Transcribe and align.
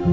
Jy 0.00 0.06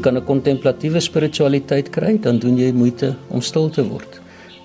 kan 0.00 0.16
'n 0.16 0.24
kontemplatiewe 0.24 1.00
spiritualiteit 1.00 1.90
kry, 1.92 2.16
dan 2.16 2.38
doen 2.38 2.56
jy 2.56 2.72
moeite 2.72 3.14
om 3.28 3.40
stil 3.44 3.68
te 3.68 3.84
word. 3.84 4.21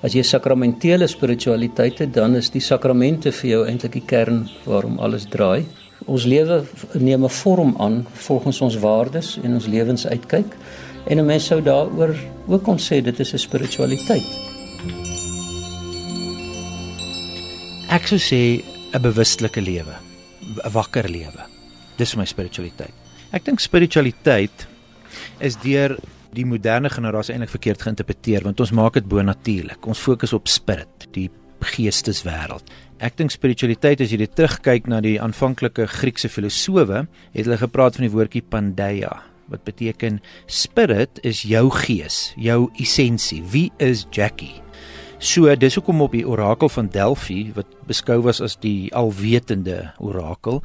As 0.08 0.14
jy 0.16 0.22
sakramentele 0.24 1.04
spiritualiteit 1.12 1.98
het, 2.00 2.14
dan 2.16 2.38
is 2.40 2.48
die 2.54 2.62
sakramente 2.64 3.34
vir 3.36 3.50
jou 3.50 3.64
eintlik 3.68 3.98
die 3.98 4.06
kern 4.08 4.46
waarom 4.64 5.02
alles 5.04 5.26
draai. 5.28 5.66
Ons 6.08 6.24
lewe 6.24 6.62
neem 6.96 7.26
'n 7.26 7.30
vorm 7.30 7.76
aan 7.76 8.06
volgens 8.14 8.62
ons 8.62 8.78
waardes 8.80 9.36
en 9.44 9.56
ons 9.56 9.68
lewensuitkyk 9.68 10.56
en 11.10 11.20
'n 11.20 11.26
mens 11.26 11.46
sou 11.46 11.60
daaroor 11.62 12.16
ook 12.48 12.64
kon 12.64 12.78
sê 12.78 13.02
dit 13.04 13.20
is 13.20 13.34
'n 13.34 13.38
spiritualiteit. 13.38 14.30
Ek 17.90 18.08
sou 18.08 18.20
sê 18.20 18.64
'n 18.94 19.02
bewustelike 19.02 19.62
lewe, 19.62 19.96
'n 20.64 20.72
wakker 20.72 21.10
lewe. 21.10 21.44
Dis 21.98 22.16
my 22.16 22.26
spiritualiteit. 22.26 22.94
Ek 23.34 23.44
dink 23.44 23.60
spiritualiteit 23.60 24.68
is 25.40 25.56
deur 25.58 25.98
die 26.38 26.46
moderne 26.48 26.92
generasie 26.94 27.36
eintlik 27.36 27.54
verkeerd 27.56 27.84
geïnterpreteer 27.86 28.46
want 28.46 28.62
ons 28.64 28.74
maak 28.76 29.00
dit 29.00 29.08
bonatuurlik. 29.10 29.88
Ons 29.90 30.02
fokus 30.04 30.36
op 30.38 30.50
spirit, 30.52 31.08
die 31.16 31.30
geesteswêreld. 31.74 32.68
Ek 33.02 33.18
dink 33.18 33.34
spiritualiteit 33.34 34.02
as 34.02 34.14
jy 34.14 34.22
dit 34.22 34.36
terugkyk 34.38 34.88
na 34.90 35.02
die 35.02 35.18
aanvanklike 35.22 35.88
Griekse 35.90 36.30
filosowe, 36.30 37.06
het 37.34 37.46
hulle 37.46 37.60
gepraat 37.62 37.98
van 37.98 38.08
die 38.08 38.14
woordjie 38.14 38.46
pandeia 38.46 39.16
wat 39.48 39.64
beteken 39.64 40.20
spirit 40.52 41.22
is 41.24 41.46
jou 41.48 41.70
gees, 41.72 42.34
jou 42.36 42.68
essensie. 42.84 43.40
Wie 43.48 43.70
is 43.80 44.04
Jackie? 44.12 44.58
So 45.24 45.50
dis 45.56 45.78
hoekom 45.80 46.04
op 46.04 46.14
die 46.14 46.26
orakel 46.28 46.70
van 46.70 46.92
Delphi 46.94 47.54
wat 47.56 47.72
beskou 47.90 48.20
was 48.28 48.42
as 48.44 48.58
die 48.62 48.92
alwetende 48.94 49.94
orakel 50.04 50.62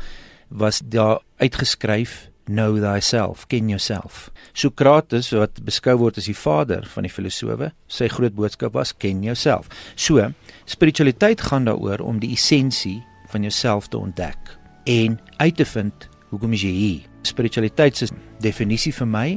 was 0.53 0.83
daar 0.85 1.23
uitgeskryf 1.41 2.32
know 2.47 2.79
thyself, 2.81 3.47
ken 3.47 3.69
jouself. 3.69 4.31
Sokrates 4.53 5.31
wat 5.37 5.61
beskou 5.65 5.97
word 6.01 6.19
as 6.21 6.29
die 6.31 6.37
vader 6.37 6.87
van 6.95 7.07
die 7.07 7.13
filosowe, 7.13 7.71
sy 7.89 8.09
groot 8.13 8.37
boodskap 8.39 8.77
was 8.79 8.95
ken 8.95 9.23
jouself. 9.27 9.71
So, 9.95 10.31
spiritualiteit 10.65 11.45
gaan 11.49 11.69
daaroor 11.71 12.05
om 12.05 12.23
die 12.23 12.33
essensie 12.37 13.01
van 13.33 13.47
jouself 13.47 13.89
te 13.89 14.01
ontdek 14.01 14.57
en 14.91 15.21
uit 15.39 15.57
te 15.57 15.67
vind 15.69 16.09
hoekom 16.33 16.57
jy 16.57 16.73
hier. 16.73 17.07
Spiritualiteit 17.29 17.97
se 17.97 18.11
definisie 18.43 18.95
vir 18.97 19.09
my 19.09 19.29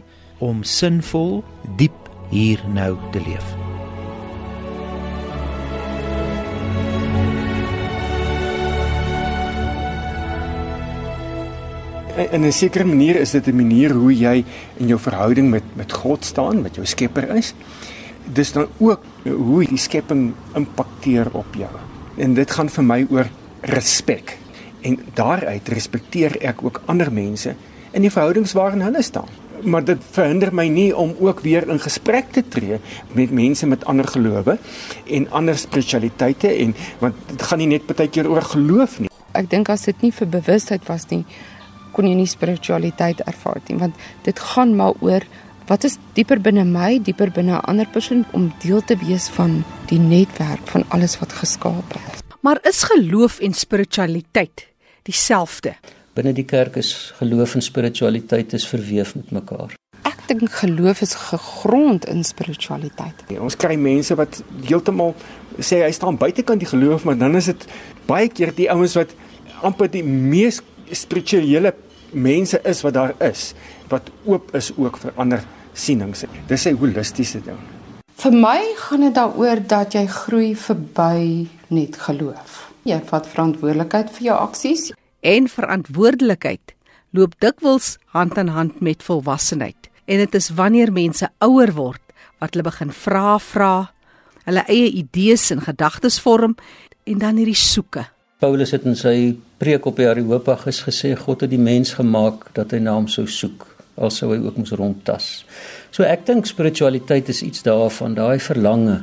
om 0.44 0.64
sinvol 0.66 1.44
diep 1.78 2.10
hier 2.32 2.64
nou 2.74 2.96
te 3.14 3.22
leef. 3.28 3.65
In 12.16 12.46
'n 12.46 12.52
sekere 12.52 12.86
manier 12.86 13.16
is 13.16 13.32
dit 13.32 13.48
'n 13.48 13.56
manier 13.56 13.92
hoe 13.92 14.18
jy 14.18 14.44
in 14.78 14.88
jou 14.88 15.00
verhouding 15.00 15.50
met 15.50 15.64
met 15.74 15.92
God 15.92 16.26
staan, 16.26 16.62
met 16.62 16.76
jou 16.76 16.86
Skepper 16.86 17.36
is. 17.36 17.54
Dis 18.34 18.52
dan 18.52 18.68
ook 18.78 19.00
hoe 19.24 19.66
die 19.66 19.78
skepping 19.78 20.34
impakteer 20.54 21.28
op 21.32 21.56
jou. 21.58 21.72
En 22.18 22.34
dit 22.34 22.52
gaan 22.52 22.70
vir 22.70 22.84
my 22.84 23.06
oor 23.10 23.28
respek. 23.62 24.38
En 24.82 25.00
daaruit 25.14 25.68
respekteer 25.68 26.42
ek 26.42 26.64
ook 26.64 26.82
ander 26.86 27.12
mense 27.12 27.56
in 27.92 28.02
die 28.02 28.12
verhoudings 28.12 28.54
waarin 28.54 28.82
hulle 28.82 29.02
staan. 29.02 29.30
Maar 29.64 29.84
dit 29.84 29.98
verhinder 30.12 30.54
my 30.54 30.68
nie 30.68 30.96
om 30.96 31.16
ook 31.20 31.40
weer 31.40 31.70
in 31.70 31.80
gesprek 31.80 32.32
te 32.32 32.44
tree 32.48 32.80
met 33.14 33.32
mense 33.32 33.68
met 33.68 33.86
ander 33.86 34.08
gelowe 34.08 34.58
en 35.06 35.32
ander 35.32 35.58
spiritualiteite 35.58 36.48
en 36.48 36.76
want 37.00 37.16
dit 37.28 37.42
gaan 37.42 37.58
nie 37.58 37.68
net 37.68 37.86
baie 37.86 38.10
keer 38.10 38.30
oor 38.30 38.42
geloof 38.42 39.00
nie. 39.00 39.10
Ek 39.32 39.50
dink 39.50 39.70
as 39.70 39.82
dit 39.82 40.02
nie 40.02 40.12
vir 40.12 40.28
bewustheid 40.28 40.86
was 40.88 41.10
nie, 41.10 41.26
kon 41.96 42.08
jy 42.10 42.16
nie 42.20 42.30
spiritualiteit 42.30 43.24
ervaar 43.26 43.62
nie 43.70 43.80
want 43.80 43.96
dit 44.28 44.40
gaan 44.52 44.76
maar 44.76 44.94
oor 45.00 45.24
wat 45.70 45.86
is 45.88 45.98
dieper 46.14 46.40
binne 46.42 46.66
my, 46.70 47.00
dieper 47.02 47.32
binne 47.34 47.58
'n 47.58 47.66
ander 47.72 47.88
persoon 47.90 48.26
om 48.34 48.52
deel 48.62 48.82
te 48.82 48.96
wees 49.02 49.30
van 49.30 49.64
die 49.90 50.00
netwerk 50.00 50.68
van 50.68 50.84
alles 50.90 51.20
wat 51.20 51.34
geskaap 51.34 51.96
is. 51.96 52.22
Maar 52.42 52.60
is 52.62 52.84
geloof 52.84 53.40
en 53.40 53.54
spiritualiteit 53.54 54.68
dieselfde? 55.04 55.74
Binne 56.14 56.34
die 56.34 56.46
kerk 56.46 56.76
is 56.76 57.14
geloof 57.18 57.56
en 57.56 57.62
spiritualiteit 57.62 58.54
is 58.54 58.68
verweef 58.68 59.16
met 59.16 59.32
mekaar. 59.32 59.74
Ek 60.06 60.28
dink 60.28 60.52
geloof 60.52 61.02
is 61.02 61.16
gegrond 61.16 62.06
in 62.06 62.24
spiritualiteit. 62.24 63.26
Ja, 63.28 63.42
ons 63.42 63.58
kry 63.58 63.76
mense 63.76 64.16
wat 64.16 64.44
heeltemal 64.68 65.16
sê 65.60 65.82
hy 65.82 65.92
staan 65.92 66.18
buitekant 66.18 66.60
die 66.60 66.70
geloof, 66.70 67.04
maar 67.04 67.18
dan 67.18 67.36
is 67.36 67.46
dit 67.46 67.68
baie 68.06 68.30
keer 68.30 68.54
die 68.56 68.70
ouens 68.70 68.94
wat 68.96 69.16
amper 69.62 69.90
die 69.90 70.04
mees 70.04 70.62
spirituele 70.92 71.74
mense 72.16 72.60
is 72.64 72.82
wat 72.82 72.96
daar 72.96 73.14
is 73.20 73.54
wat 73.92 74.10
oop 74.26 74.54
is 74.56 74.72
ook 74.78 74.98
vir 74.98 75.14
ander 75.16 75.44
sienings. 75.74 76.24
Dis 76.48 76.66
'n 76.66 76.78
holistiese 76.78 77.42
ding. 77.44 77.60
Vir 78.16 78.32
my 78.32 78.74
gaan 78.76 79.02
dit 79.02 79.14
daaroor 79.14 79.60
dat 79.68 79.94
jy 79.94 80.06
groei 80.08 80.56
verby 80.56 81.48
net 81.68 81.98
geloof. 81.98 82.72
Jy 82.84 83.02
vat 83.06 83.28
verantwoordelikheid 83.28 84.10
vir 84.10 84.24
jou 84.24 84.38
aksies 84.40 84.92
en 85.22 85.48
verantwoordelikheid 85.50 86.76
loop 87.12 87.36
dikwels 87.40 87.98
hand 88.06 88.38
aan 88.38 88.48
hand 88.48 88.82
met 88.82 89.04
volwassenheid. 89.04 89.90
En 90.06 90.18
dit 90.18 90.36
is 90.36 90.50
wanneer 90.50 90.92
mense 90.92 91.30
ouer 91.40 91.74
word 91.74 92.02
wat 92.40 92.54
hulle 92.54 92.64
begin 92.68 92.92
vra 92.92 93.38
vra, 93.40 93.92
hulle 94.46 94.64
eie 94.68 94.92
idees 94.92 95.50
en 95.52 95.62
gedagtes 95.62 96.20
vorm 96.22 96.56
en 97.04 97.18
dan 97.18 97.40
hierdie 97.40 97.58
soeke. 97.58 98.06
Paulus 98.44 98.74
het 98.76 98.84
in 98.84 98.98
sy 99.00 99.32
preek 99.64 99.86
op 99.88 99.96
die 99.96 100.10
Areopagus 100.10 100.82
gesê 100.84 101.14
God 101.16 101.46
het 101.46 101.54
die 101.54 101.62
mens 101.62 101.94
gemaak 101.96 102.50
dat 102.58 102.74
hy 102.76 102.82
na 102.84 102.98
hom 102.98 103.08
sou 103.08 103.24
soek, 103.32 103.64
alsou 103.96 104.34
hy 104.34 104.42
ook 104.44 104.58
moes 104.60 104.74
rondtas. 104.76 105.28
So 105.96 106.04
ek 106.04 106.26
dink 106.28 106.50
spiritualiteit 106.50 107.32
is 107.32 107.40
iets 107.48 107.64
daarvan, 107.64 108.18
daai 108.20 108.44
verlange 108.44 108.98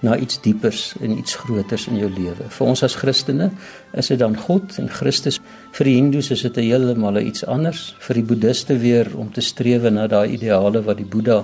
na 0.00 0.16
iets 0.16 0.40
diepers 0.40 0.94
en 1.02 1.18
iets 1.18 1.36
groters 1.36 1.84
in 1.92 2.00
jou 2.00 2.08
lewe. 2.08 2.48
Vir 2.48 2.70
ons 2.70 2.84
as 2.86 2.96
Christene 2.96 3.50
is 3.92 4.08
dit 4.08 4.24
dan 4.24 4.40
God 4.40 4.80
en 4.80 4.88
Christus. 4.88 5.36
Vir 5.76 5.90
die 5.90 5.96
Hindus 5.98 6.32
is 6.32 6.48
dit 6.48 6.64
heeltemal 6.64 7.20
iets 7.20 7.44
anders. 7.44 7.90
Vir 8.08 8.22
die 8.22 8.28
Boeddiste 8.32 8.80
weer 8.80 9.12
om 9.20 9.28
te 9.28 9.44
streef 9.44 9.84
na 9.92 10.08
daai 10.08 10.38
ideale 10.38 10.80
wat 10.86 11.02
die 11.02 11.08
Boeddha 11.08 11.42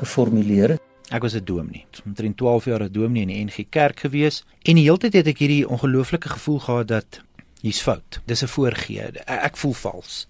geformuleer 0.00 0.78
het. 0.78 0.87
Ek 1.10 1.22
was 1.22 1.34
'n 1.34 1.44
dominee. 1.44 1.86
Omtrent 2.04 2.36
12 2.36 2.64
jaar 2.64 2.82
'n 2.82 2.92
dominee 2.92 3.22
in 3.22 3.28
die 3.28 3.44
NG 3.44 3.68
Kerk 3.68 4.00
gewees 4.00 4.44
en 4.62 4.74
die 4.74 4.84
hele 4.84 4.98
tyd 4.98 5.12
het 5.12 5.26
ek 5.26 5.38
hierdie 5.38 5.68
ongelooflike 5.68 6.28
gevoel 6.28 6.58
gehad 6.58 6.88
dat 6.88 7.20
hier's 7.60 7.80
fout. 7.80 8.20
Dis 8.24 8.42
'n 8.42 8.46
voorgee. 8.46 9.02
Ek 9.24 9.56
voel 9.56 9.72
vals. 9.72 10.26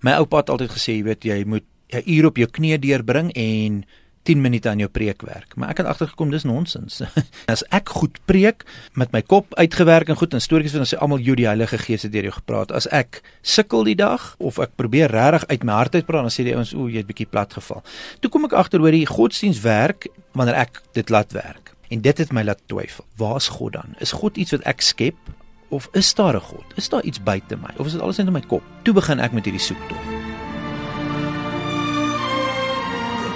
My 0.00 0.12
oupa 0.12 0.36
het 0.36 0.50
altyd 0.50 0.70
gesê, 0.70 0.92
jy 0.92 1.02
weet, 1.02 1.24
jy 1.24 1.44
moet 1.44 1.64
'n 1.92 2.02
uur 2.06 2.26
op 2.26 2.36
jou 2.36 2.48
knie 2.50 2.78
deurbring 2.78 3.32
en 3.32 3.84
10 4.22 4.40
minute 4.40 4.68
aan 4.68 4.78
jou 4.78 4.88
preek 4.90 5.22
werk. 5.26 5.56
Maar 5.56 5.72
ek 5.74 5.82
het 5.82 5.88
agtergekom 5.90 6.30
dis 6.30 6.44
nonsens. 6.46 7.00
As 7.52 7.64
ek 7.74 7.90
goed 7.90 8.20
preek 8.30 8.64
met 8.98 9.12
my 9.14 9.22
kop 9.22 9.54
uitgewerk 9.58 10.12
en 10.12 10.18
goed 10.20 10.34
en 10.34 10.42
stories 10.42 10.76
van 10.76 10.86
almal 11.02 11.22
jy 11.22 11.34
die 11.42 11.48
Heilige 11.48 11.78
Gees 11.78 12.06
het 12.06 12.12
deur 12.14 12.30
jou 12.30 12.36
gepraat. 12.38 12.72
As 12.72 12.86
ek 12.94 13.22
sukkel 13.42 13.84
die 13.90 13.98
dag 13.98 14.32
of 14.38 14.60
ek 14.62 14.76
probeer 14.78 15.10
regtig 15.10 15.48
uit 15.50 15.66
my 15.66 15.78
hart 15.80 15.98
uit 15.98 16.06
praat, 16.06 16.28
dan 16.28 16.34
sê 16.34 16.46
die 16.46 16.54
ouens 16.54 16.74
o, 16.74 16.86
jy 16.88 17.02
het 17.02 17.10
bietjie 17.10 17.28
plat 17.30 17.52
geval. 17.52 17.82
Toe 18.22 18.30
kom 18.30 18.46
ek 18.46 18.56
agter 18.58 18.82
hoe 18.82 18.94
die 18.94 19.06
godsdiens 19.08 19.62
werk 19.66 20.08
wanneer 20.38 20.62
ek 20.62 20.82
dit 20.94 21.10
laat 21.10 21.34
werk. 21.34 21.74
En 21.92 22.00
dit 22.00 22.18
het 22.18 22.32
my 22.32 22.44
laat 22.46 22.62
twyfel. 22.70 23.04
Waar's 23.20 23.50
God 23.58 23.76
dan? 23.76 23.96
Is 24.00 24.14
God 24.16 24.38
iets 24.40 24.54
wat 24.56 24.66
ek 24.70 24.84
skep 24.86 25.18
of 25.72 25.88
is 25.98 26.14
daar 26.14 26.36
'n 26.36 26.40
God? 26.40 26.64
Is 26.76 26.88
daar 26.88 27.02
iets 27.02 27.22
buite 27.22 27.56
my 27.56 27.74
of 27.76 27.86
is 27.86 27.92
dit 27.92 28.00
alles 28.00 28.16
net 28.16 28.26
in 28.26 28.32
my 28.32 28.44
kop? 28.46 28.62
Toe 28.84 28.94
begin 28.94 29.20
ek 29.20 29.32
met 29.32 29.44
hierdie 29.44 29.60
soektog. 29.60 30.31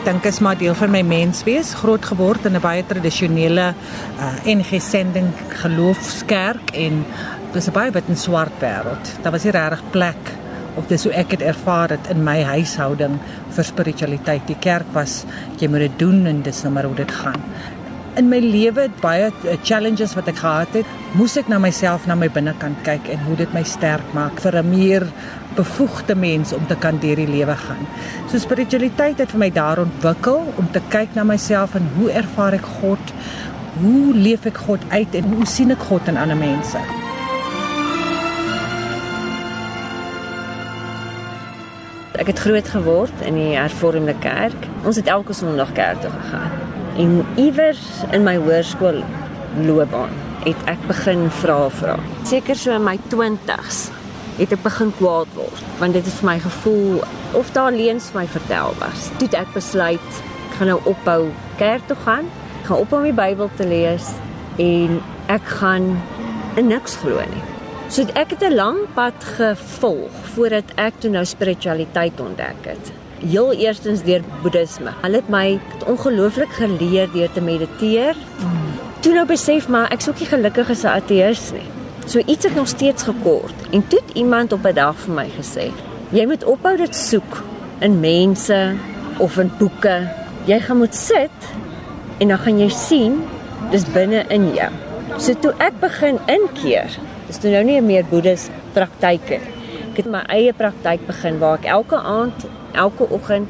Dink 0.06 0.26
is 0.28 0.38
maar 0.38 0.54
deel 0.58 0.74
van 0.78 0.92
my 0.94 1.00
menswees, 1.02 1.72
groot 1.74 2.04
geword 2.06 2.44
in 2.46 2.54
'n 2.54 2.62
baie 2.62 2.84
tradisionele 2.86 3.74
uh, 3.74 4.26
NG 4.46 4.78
sending 4.80 5.32
geloofskerk 5.62 6.70
en 6.74 7.04
dis 7.52 7.66
'n 7.66 7.72
baie 7.72 7.90
wit 7.90 8.08
en 8.08 8.16
swart 8.16 8.54
wêreld. 8.62 9.10
Daar 9.22 9.32
was 9.32 9.42
nie 9.42 9.52
regtig 9.52 9.82
plek 9.90 10.22
of 10.76 10.86
dis 10.86 11.02
hoe 11.04 11.12
ek 11.12 11.30
dit 11.30 11.42
ervaar 11.42 11.88
het 11.88 12.06
in 12.10 12.22
my 12.22 12.42
huishouding 12.42 13.18
vir 13.50 13.64
spiritualiteit. 13.64 14.46
Die 14.46 14.60
kerk 14.60 14.86
was 14.92 15.24
jy 15.58 15.68
moet 15.68 15.88
dit 15.88 15.98
doen 15.98 16.26
en 16.26 16.42
dis 16.42 16.62
nou 16.62 16.72
maar 16.72 16.84
hoe 16.84 16.94
dit 16.94 17.10
gaan 17.10 17.42
in 18.16 18.30
my 18.32 18.38
lewe 18.40 18.86
baie 19.02 19.28
eh, 19.28 19.56
challenges 19.64 20.14
wat 20.16 20.28
ek 20.30 20.40
gehad 20.40 20.78
het, 20.78 20.92
moes 21.18 21.36
ek 21.36 21.50
na 21.52 21.58
myself, 21.60 22.06
na 22.08 22.16
my 22.18 22.28
binnekant 22.32 22.78
kyk 22.86 23.10
en 23.12 23.20
hoe 23.26 23.36
dit 23.38 23.52
my 23.56 23.62
sterk 23.66 24.14
maak 24.16 24.40
vir 24.40 24.56
'n 24.62 24.70
meer 24.70 25.06
bevoegde 25.56 26.14
mens 26.14 26.52
om 26.52 26.66
te 26.66 26.76
kan 26.76 26.98
deur 26.98 27.16
die 27.16 27.28
lewe 27.28 27.56
gaan. 27.56 27.86
So 28.28 28.38
spiritualiteit 28.38 29.18
het 29.18 29.30
vir 29.30 29.38
my 29.38 29.50
daar 29.50 29.78
ontwikkel 29.78 30.52
om 30.56 30.68
te 30.72 30.80
kyk 30.88 31.14
na 31.14 31.24
myself 31.24 31.74
en 31.74 31.88
hoe 31.96 32.10
ervaar 32.10 32.54
ek 32.54 32.66
God? 32.80 33.12
Hoe 33.80 34.14
leef 34.14 34.46
ek 34.46 34.56
God 34.56 34.80
uit 34.90 35.14
en 35.14 35.24
hoe 35.32 35.46
sien 35.46 35.70
ek 35.70 35.82
God 35.88 36.08
in 36.08 36.16
ander 36.16 36.36
mense? 36.36 36.78
Ek 42.16 42.26
het 42.26 42.38
groot 42.38 42.68
geword 42.68 43.20
in 43.28 43.34
die 43.34 43.56
Hervormde 43.56 44.14
Kerk. 44.20 44.56
Ons 44.84 44.96
het 44.96 45.06
elke 45.06 45.32
Sondag 45.32 45.72
kerk 45.72 46.00
toe 46.00 46.10
gegaan. 46.10 46.65
En 46.96 47.26
iewers 47.36 47.82
in 48.16 48.22
my 48.24 48.38
hoërskool 48.40 49.02
loopbaan 49.66 50.14
het 50.46 50.62
ek 50.70 50.80
begin 50.88 51.26
vra 51.42 51.58
vra. 51.68 51.96
Seker 52.28 52.56
so 52.56 52.72
in 52.72 52.84
my 52.86 52.96
20's 53.12 53.86
het 54.38 54.52
ek 54.52 54.62
begin 54.64 54.92
kwaad 54.96 55.28
word 55.36 55.60
want 55.80 55.96
dit 55.96 56.04
het 56.08 56.18
vir 56.20 56.28
my 56.30 56.36
gevoel 56.40 57.02
of 57.36 57.52
daar 57.56 57.74
leuns 57.74 58.08
vir 58.12 58.22
my 58.22 58.26
vertel 58.32 58.72
was. 58.80 59.10
Toe 59.20 59.28
ek 59.36 59.52
besluit 59.56 60.22
ek 60.22 60.56
gaan 60.56 60.72
nou 60.72 60.80
ophou 60.88 61.20
kerk 61.60 61.84
toe 61.90 61.98
gaan. 62.06 62.30
Ek 62.62 62.70
gaan 62.70 62.84
ophou 62.86 63.02
om 63.02 63.08
die 63.10 63.16
Bybel 63.16 63.52
te 63.60 63.68
lees 63.68 64.08
en 64.62 65.00
ek 65.32 65.44
gaan 65.60 65.92
in 66.56 66.72
niks 66.72 66.96
glo 67.02 67.20
nie. 67.20 67.44
So 67.92 68.08
ek 68.16 68.32
het 68.34 68.42
'n 68.42 68.56
lang 68.56 68.78
pad 68.94 69.20
gevolg 69.36 70.12
voordat 70.34 70.72
ek 70.76 71.00
toe 71.00 71.10
nou 71.10 71.24
spiritualiteit 71.24 72.20
ontdek 72.20 72.72
het. 72.72 72.92
Heel 73.18 73.52
eerstens 73.52 74.02
deur 74.02 74.20
boeddhisme. 74.42 74.92
Hulle 75.00 75.16
het 75.16 75.28
my 75.32 75.60
ongelooflik 75.88 76.52
geleer 76.58 77.08
deur 77.12 77.32
te 77.32 77.40
mediteer. 77.40 78.16
Toe 79.00 79.14
nou 79.14 79.26
besef 79.26 79.68
maar 79.68 79.88
ek 79.94 80.04
ook 80.08 80.20
nie 80.20 80.28
gelukkig 80.28 80.70
as 80.70 80.84
'n 80.84 80.96
ateïs 81.00 81.52
nie. 81.52 81.68
So 82.06 82.18
iets 82.26 82.44
het 82.44 82.54
nog 82.54 82.68
steeds 82.68 83.02
gekort 83.02 83.54
en 83.70 83.88
toe 83.88 84.00
het 84.06 84.16
iemand 84.16 84.52
op 84.52 84.66
'n 84.66 84.74
dag 84.74 84.96
vir 84.96 85.14
my 85.14 85.28
gesê: 85.38 85.72
"Jy 86.10 86.26
moet 86.26 86.44
ophou 86.44 86.76
dit 86.76 86.96
soek 86.96 87.42
in 87.78 88.00
mense 88.00 88.74
of 89.18 89.38
in 89.38 89.50
boeke. 89.58 90.08
Jy 90.44 90.60
gaan 90.60 90.76
moet 90.76 90.94
sit 90.94 91.38
en 92.18 92.28
dan 92.28 92.38
gaan 92.38 92.58
jy 92.58 92.68
sien 92.68 93.24
dis 93.70 93.84
binne 93.84 94.24
in 94.28 94.54
jou." 94.54 94.70
So 95.18 95.34
toe 95.34 95.54
ek 95.58 95.80
begin 95.80 96.18
inkeer, 96.26 96.90
is 97.28 97.38
toe 97.38 97.50
nou 97.50 97.64
nie 97.64 97.80
meer 97.80 98.04
boeddhis 98.04 98.48
praktyke. 98.72 99.40
Ek 99.96 100.02
het 100.04 100.12
my 100.12 100.20
eie 100.28 100.52
praktyk 100.52 101.06
begin 101.08 101.38
waar 101.40 101.54
ek 101.56 101.70
elke 101.72 101.96
aand, 101.96 102.42
elke 102.76 103.06
oggend 103.16 103.48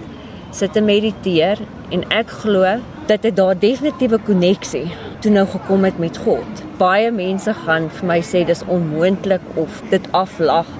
sit 0.54 0.76
en 0.78 0.84
mediteer 0.86 1.58
en 1.90 2.04
ek 2.14 2.30
glo 2.44 2.76
dat 3.10 3.24
dit 3.26 3.34
daar 3.34 3.58
definitiewe 3.58 4.20
koneksie 4.28 4.84
toe 5.24 5.32
nou 5.34 5.42
gekom 5.50 5.82
het 5.88 5.98
met 5.98 6.20
God. 6.22 6.62
Baie 6.78 7.08
mense 7.10 7.50
gaan 7.64 7.88
vir 7.96 8.06
my 8.12 8.20
sê 8.28 8.44
dis 8.46 8.62
onmoontlik 8.70 9.42
of 9.58 9.80
dit 9.90 10.06
aflag. 10.14 10.70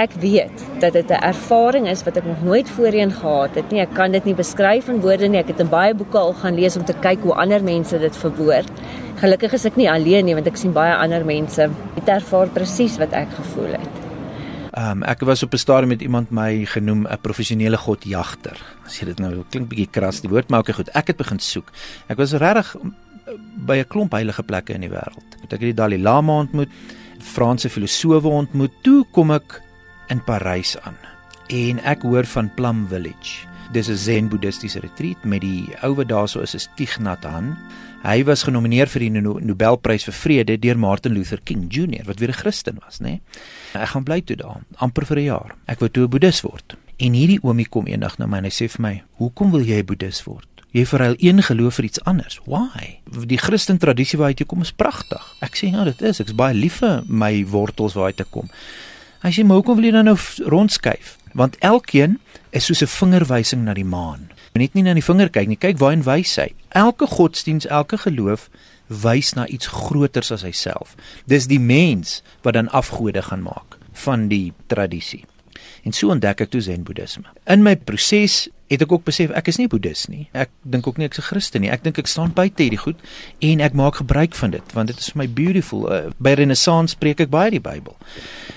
Ek 0.00 0.16
weet 0.22 0.64
dat 0.80 0.96
dit 0.96 1.12
'n 1.12 1.20
ervaring 1.28 1.90
is 1.92 2.04
wat 2.08 2.16
ek 2.16 2.24
nog 2.24 2.40
nooit 2.42 2.70
voorheen 2.70 3.12
gehad 3.12 3.54
het 3.54 3.70
nie. 3.70 3.84
Ek 3.84 3.92
kan 3.92 4.12
dit 4.12 4.24
nie 4.24 4.34
beskryf 4.34 4.88
in 4.88 5.04
woorde 5.04 5.28
nie. 5.28 5.40
Ek 5.44 5.52
het 5.52 5.60
in 5.60 5.68
baie 5.68 5.94
boeke 5.94 6.18
al 6.18 6.32
gaan 6.32 6.54
lees 6.54 6.76
om 6.76 6.84
te 6.84 6.96
kyk 7.00 7.20
hoe 7.20 7.34
ander 7.34 7.62
mense 7.62 7.98
dit 7.98 8.16
verwoord. 8.16 8.72
Gelukkig 9.20 9.52
is 9.52 9.66
ek 9.66 9.76
nie 9.76 9.90
alleen 9.90 10.24
nie 10.24 10.34
want 10.34 10.46
ek 10.46 10.56
sien 10.56 10.72
baie 10.72 10.94
ander 10.94 11.24
mense 11.24 11.68
het 11.94 12.08
ervaar 12.08 12.48
presies 12.48 12.96
wat 12.96 13.12
ek 13.12 13.28
gevoel 13.36 13.72
het. 13.76 14.05
Ehm 14.76 15.00
um, 15.00 15.02
ek 15.08 15.24
was 15.24 15.42
op 15.42 15.52
'n 15.52 15.56
stadium 15.56 15.88
met 15.88 16.02
iemand 16.02 16.30
my 16.30 16.64
genoem 16.64 17.06
'n 17.08 17.20
professionele 17.20 17.76
godjagter. 17.76 18.60
As 18.84 19.00
jy 19.00 19.06
dit 19.06 19.18
nou 19.18 19.44
klink 19.50 19.68
bietjie 19.68 19.90
kras 19.90 20.20
die 20.20 20.28
woord, 20.30 20.48
maar 20.48 20.58
ook 20.58 20.74
goed. 20.74 20.88
Ek 20.88 21.06
het 21.06 21.16
begin 21.16 21.38
soek. 21.38 21.72
Ek 22.06 22.16
was 22.16 22.32
regtig 22.32 22.76
by 23.66 23.76
'n 23.78 23.88
klomp 23.88 24.12
heilige 24.12 24.42
plekke 24.42 24.72
in 24.72 24.80
die 24.80 24.90
wêreld. 24.90 25.28
Ek 25.44 25.50
het 25.50 25.60
die 25.60 25.74
Dalai 25.74 25.98
Lama 25.98 26.32
ontmoet, 26.32 26.68
Franse 27.18 27.68
filosowe 27.68 28.28
ontmoet. 28.28 28.72
Toe 28.82 29.06
kom 29.12 29.30
ek 29.30 29.62
in 30.08 30.24
Parys 30.24 30.76
aan 30.82 30.96
en 31.48 31.78
ek 31.84 32.02
hoor 32.02 32.24
van 32.24 32.54
Plum 32.54 32.86
Village. 32.88 33.46
Dis 33.72 33.88
'n 33.88 33.96
Zen 33.96 34.28
boeddhistiese 34.28 34.80
retreat 34.80 35.24
met 35.24 35.40
die 35.40 35.66
ou 35.82 35.94
wat 35.94 36.08
daarso 36.08 36.40
is, 36.40 36.54
is 36.54 36.68
Thich 36.76 36.98
Nhat 36.98 37.24
Hanh. 37.24 37.56
Hy 38.02 38.24
was 38.24 38.42
genomineer 38.42 38.86
vir 38.86 39.00
die 39.00 39.10
Nobelprys 39.10 40.04
vir 40.04 40.14
vrede 40.14 40.58
deur 40.58 40.78
Martin 40.78 41.12
Luther 41.12 41.40
King 41.44 41.66
Jr 41.68 42.04
wat 42.06 42.18
weer 42.18 42.28
'n 42.28 42.40
Christen 42.42 42.78
was, 42.84 43.00
né? 43.00 43.08
Nee? 43.08 43.20
Ek 43.74 43.88
gaan 43.88 44.04
bly 44.04 44.20
toe 44.20 44.36
daar, 44.36 44.60
amper 44.76 45.06
vir 45.06 45.18
'n 45.18 45.24
jaar. 45.24 45.54
Ek 45.66 45.80
wou 45.80 45.88
toe 45.88 46.04
'n 46.04 46.10
boeddhis 46.10 46.40
word. 46.42 46.76
En 46.96 47.12
hierdie 47.12 47.42
oomie 47.42 47.68
kom 47.68 47.86
eendag 47.86 48.18
na 48.18 48.26
my 48.26 48.38
en 48.38 48.44
hy 48.44 48.50
sê 48.50 48.68
vir 48.68 48.80
my: 48.80 49.02
"Hoekom 49.18 49.50
wil 49.50 49.62
jy 49.62 49.78
'n 49.78 49.84
boeddhis 49.84 50.24
word?" 50.24 50.46
Jy 50.76 50.84
verruil 50.86 51.14
een 51.18 51.42
geloof 51.42 51.74
vir 51.74 51.84
iets 51.84 52.02
anders. 52.04 52.40
Why? 52.44 52.98
Die 53.26 53.38
Christen 53.38 53.78
tradisie 53.78 54.18
waar 54.18 54.34
jy 54.34 54.44
kom 54.44 54.60
is 54.60 54.72
pragtig. 54.72 55.22
Ek 55.40 55.56
sê 55.56 55.70
ja, 55.72 55.84
dit 55.84 56.02
is. 56.02 56.20
Ek's 56.20 56.34
baie 56.34 56.54
lief 56.54 56.82
vir 56.82 57.02
my 57.08 57.44
wortels 57.48 57.94
waar 57.94 58.10
hy 58.10 58.12
te 58.12 58.26
kom. 58.28 58.50
Hy 59.22 59.30
sê, 59.30 59.44
"Maar 59.44 59.56
hoekom 59.56 59.76
wil 59.76 59.84
jy 59.84 59.90
dan 59.90 60.04
nou 60.04 60.16
rondskuif?" 60.38 61.16
Want 61.32 61.56
elkeen 61.58 62.20
is 62.50 62.64
soos 62.64 62.82
'n 62.82 62.86
vingerwysing 62.86 63.62
na 63.64 63.74
die 63.74 63.84
maan. 63.84 64.30
Jy 64.52 64.60
net 64.60 64.74
nie 64.74 64.82
na 64.82 64.94
die 64.94 65.04
vinger 65.04 65.28
kyk 65.28 65.48
nie, 65.48 65.56
kyk 65.56 65.78
waarheen 65.78 66.02
wys 66.02 66.36
hy. 66.36 66.54
Elke 66.68 67.06
godsdiens, 67.06 67.66
elke 67.66 67.98
geloof 67.98 68.48
wys 68.86 69.32
na 69.32 69.46
iets 69.46 69.66
groters 69.66 70.30
as 70.30 70.42
hyself. 70.42 70.94
Dis 71.26 71.46
die 71.46 71.60
mens 71.60 72.22
wat 72.42 72.54
dan 72.54 72.68
afgode 72.68 73.22
gaan 73.22 73.42
maak 73.42 73.78
van 73.92 74.28
die 74.28 74.52
tradisie. 74.66 75.24
En 75.82 75.92
so 75.92 76.10
ontdek 76.10 76.40
ek 76.40 76.50
toe 76.50 76.60
Zen 76.60 76.82
Boeddhisme. 76.82 77.24
In 77.46 77.62
my 77.62 77.76
proses 77.76 78.48
het 78.70 78.82
ek 78.82 78.92
ook 78.92 79.04
besef 79.06 79.30
ek 79.38 79.50
is 79.52 79.60
nie 79.60 79.68
boeddhis 79.70 80.06
nie. 80.10 80.26
Ek 80.34 80.50
dink 80.66 80.86
ook 80.86 80.98
nie 80.98 81.06
ek's 81.06 81.18
'n 81.18 81.28
Christen 81.28 81.60
nie. 81.62 81.70
Ek 81.70 81.82
dink 81.82 81.98
ek 81.98 82.06
staan 82.06 82.32
buite 82.34 82.62
hierdie 82.62 82.82
goed 82.82 82.98
en 83.40 83.60
ek 83.60 83.72
maak 83.72 83.96
gebruik 84.02 84.34
van 84.34 84.50
dit 84.50 84.72
want 84.72 84.88
dit 84.88 84.98
is 84.98 85.10
vir 85.10 85.18
my 85.22 85.28
beautiful. 85.28 85.92
Uh, 85.92 86.10
by 86.18 86.34
Renaissance 86.34 86.92
spreek 86.92 87.20
ek 87.20 87.30
baie 87.30 87.50
die 87.50 87.60
Bybel. 87.60 87.96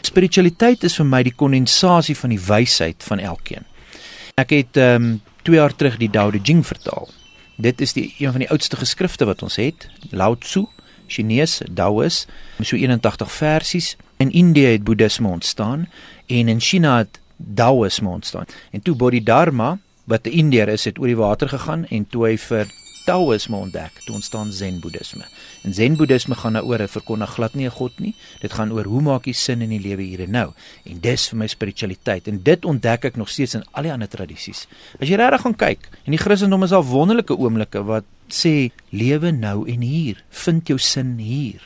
Spiritualiteit 0.10 0.84
is 0.88 0.96
vir 0.98 1.06
my 1.06 1.22
die 1.28 1.36
kondensasie 1.36 2.16
van 2.18 2.34
die 2.34 2.42
wysheid 2.42 3.06
van 3.06 3.22
elkeen. 3.22 3.68
Ek 4.40 4.56
het 4.56 4.80
ehm 4.80 5.04
um, 5.04 5.18
2 5.48 5.56
jaar 5.56 5.74
terug 5.74 5.96
die 5.98 6.10
Tao 6.12 6.32
Te 6.32 6.40
Ching 6.44 6.66
vertaal. 6.68 7.08
Dit 7.58 7.82
is 7.82 7.94
die 7.96 8.10
een 8.20 8.34
van 8.36 8.44
die 8.44 8.50
oudste 8.52 8.76
geskrifte 8.76 9.26
wat 9.26 9.42
ons 9.42 9.56
het, 9.56 9.88
Lao 10.12 10.36
Tzu, 10.36 10.66
Chinese 11.08 11.66
Taoïs, 11.74 12.26
so 12.60 12.76
81 12.76 13.32
versies. 13.32 13.96
In 14.18 14.32
Indië 14.32 14.76
het 14.76 14.84
Boeddhisme 14.84 15.28
ontstaan 15.28 15.88
en 16.28 16.48
in 16.48 16.60
China 16.60 16.98
het 16.98 17.20
Taoïsme 17.56 18.10
ontstaan. 18.10 18.46
En 18.72 18.82
toe 18.82 18.96
Bodhidharma 18.96 19.78
wat 20.06 20.28
'n 20.28 20.36
Indiër 20.42 20.68
is, 20.68 20.86
het 20.86 21.00
oor 21.00 21.08
die 21.08 21.16
water 21.16 21.50
gegaan 21.50 21.86
en 21.86 22.08
toe 22.10 22.26
hy 22.26 22.38
vir 22.38 22.68
Taoïsme 23.10 23.58
ontdek, 23.58 24.04
toe 24.06 24.20
ontstaan 24.20 24.52
Zen 24.54 24.76
Boeddhisme. 24.80 25.26
En 25.66 25.74
Zen 25.74 25.96
Boeddhisme 25.98 26.36
gaan 26.38 26.54
nou 26.54 26.66
oor 26.70 26.82
'n 26.82 26.88
verkondig 26.88 27.30
glad 27.34 27.54
nie 27.56 27.66
'n 27.66 27.72
god 27.72 28.00
nie. 28.00 28.14
Dit 28.42 28.54
gaan 28.54 28.72
oor 28.72 28.86
hoe 28.86 29.02
maak 29.02 29.26
jy 29.26 29.34
sin 29.34 29.62
in 29.62 29.70
die 29.70 29.80
lewe 29.80 30.02
hier 30.02 30.22
en 30.22 30.32
nou. 30.32 30.54
En 30.86 31.00
dis 31.00 31.30
vir 31.30 31.38
my 31.38 31.48
spiritualiteit 31.48 32.28
en 32.28 32.44
dit 32.44 32.66
ontdek 32.66 33.06
ek 33.06 33.16
nog 33.16 33.30
steeds 33.30 33.56
in 33.56 33.64
al 33.72 33.84
die 33.84 33.92
ander 33.92 34.08
tradisies. 34.08 34.68
As 35.02 35.08
jy 35.08 35.16
regtig 35.16 35.42
gaan 35.42 35.56
kyk, 35.56 35.90
in 36.06 36.12
die 36.12 36.20
Christendom 36.20 36.64
is 36.64 36.70
daar 36.70 36.84
wonderlike 36.84 37.38
oomblikke 37.38 37.84
wat 37.84 38.04
sê 38.28 38.72
lewe 38.90 39.32
nou 39.32 39.68
en 39.68 39.82
hier, 39.82 40.24
vind 40.30 40.68
jou 40.68 40.78
sin 40.78 41.18
hier. 41.18 41.62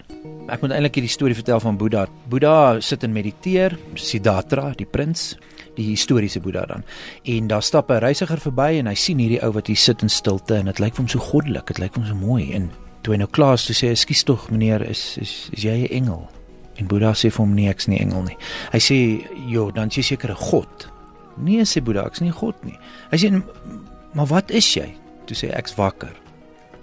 Ek 0.48 0.62
moet 0.62 0.72
eintlik 0.72 0.96
hierdie 0.96 1.12
storie 1.12 1.36
vertel 1.36 1.60
van 1.60 1.78
Boeddha. 1.78 2.08
Boeddha 2.30 2.80
sit 2.80 3.04
en 3.04 3.12
mediteer, 3.12 3.78
Siddhartha, 3.96 4.74
die 4.78 4.86
prins, 4.86 5.36
die 5.76 5.90
historiese 5.90 6.40
Boeddha 6.40 6.66
dan. 6.66 6.84
En 7.24 7.48
daar 7.48 7.64
stap 7.64 7.90
'n 7.90 8.00
reisiger 8.04 8.40
verby 8.40 8.78
en 8.80 8.88
hy 8.88 8.94
sien 8.94 9.18
hierdie 9.18 9.44
ou 9.44 9.52
wat 9.52 9.68
hier 9.68 9.78
sit 9.78 10.02
in 10.02 10.10
stilte 10.10 10.56
en 10.56 10.66
dit 10.66 10.80
lyk 10.80 10.94
vir 10.96 11.04
hom 11.04 11.08
so 11.08 11.20
goddelik, 11.20 11.68
dit 11.68 11.78
lyk 11.78 11.94
vir 11.94 12.04
hom 12.04 12.10
so 12.10 12.26
mooi 12.26 12.52
en 12.54 12.72
toe 13.02 13.14
hy 13.14 13.18
nou 13.18 13.30
klaar 13.30 13.54
is, 13.54 13.66
toe 13.66 13.76
sê 13.76 13.88
hy: 13.88 13.92
"Ekskuus 13.92 14.24
tog, 14.24 14.50
meneer, 14.52 14.82
is 14.82 15.18
is 15.18 15.50
is 15.52 15.64
jy 15.64 15.84
'n 15.84 15.92
engel?" 15.92 16.30
En 16.76 16.88
Boeddha 16.88 17.14
sê 17.14 17.30
vir 17.30 17.46
hom: 17.46 17.54
"Nee, 17.54 17.70
ek's 17.70 17.88
nie 17.88 18.00
engel 18.00 18.24
nie." 18.24 18.38
Hy 18.72 18.80
sê: 18.80 19.28
"Jo, 19.48 19.72
dan 19.72 19.88
is 19.88 19.96
jy 19.96 20.02
seker 20.02 20.30
'n 20.32 20.36
god." 20.36 20.90
"Nee," 21.38 21.62
sê 21.62 21.82
Boeddha, 21.82 22.06
"ek's 22.06 22.20
nie 22.20 22.32
god 22.32 22.56
nie." 22.64 22.80
Hy 23.12 23.18
sê: 23.18 23.44
"Maar 24.14 24.28
wat 24.28 24.52
is 24.52 24.74
jy?" 24.74 24.96
Toe 25.26 25.36
sê 25.36 25.48
hy: 25.48 25.54
"Ek's 25.54 25.76
wakker." 25.76 26.16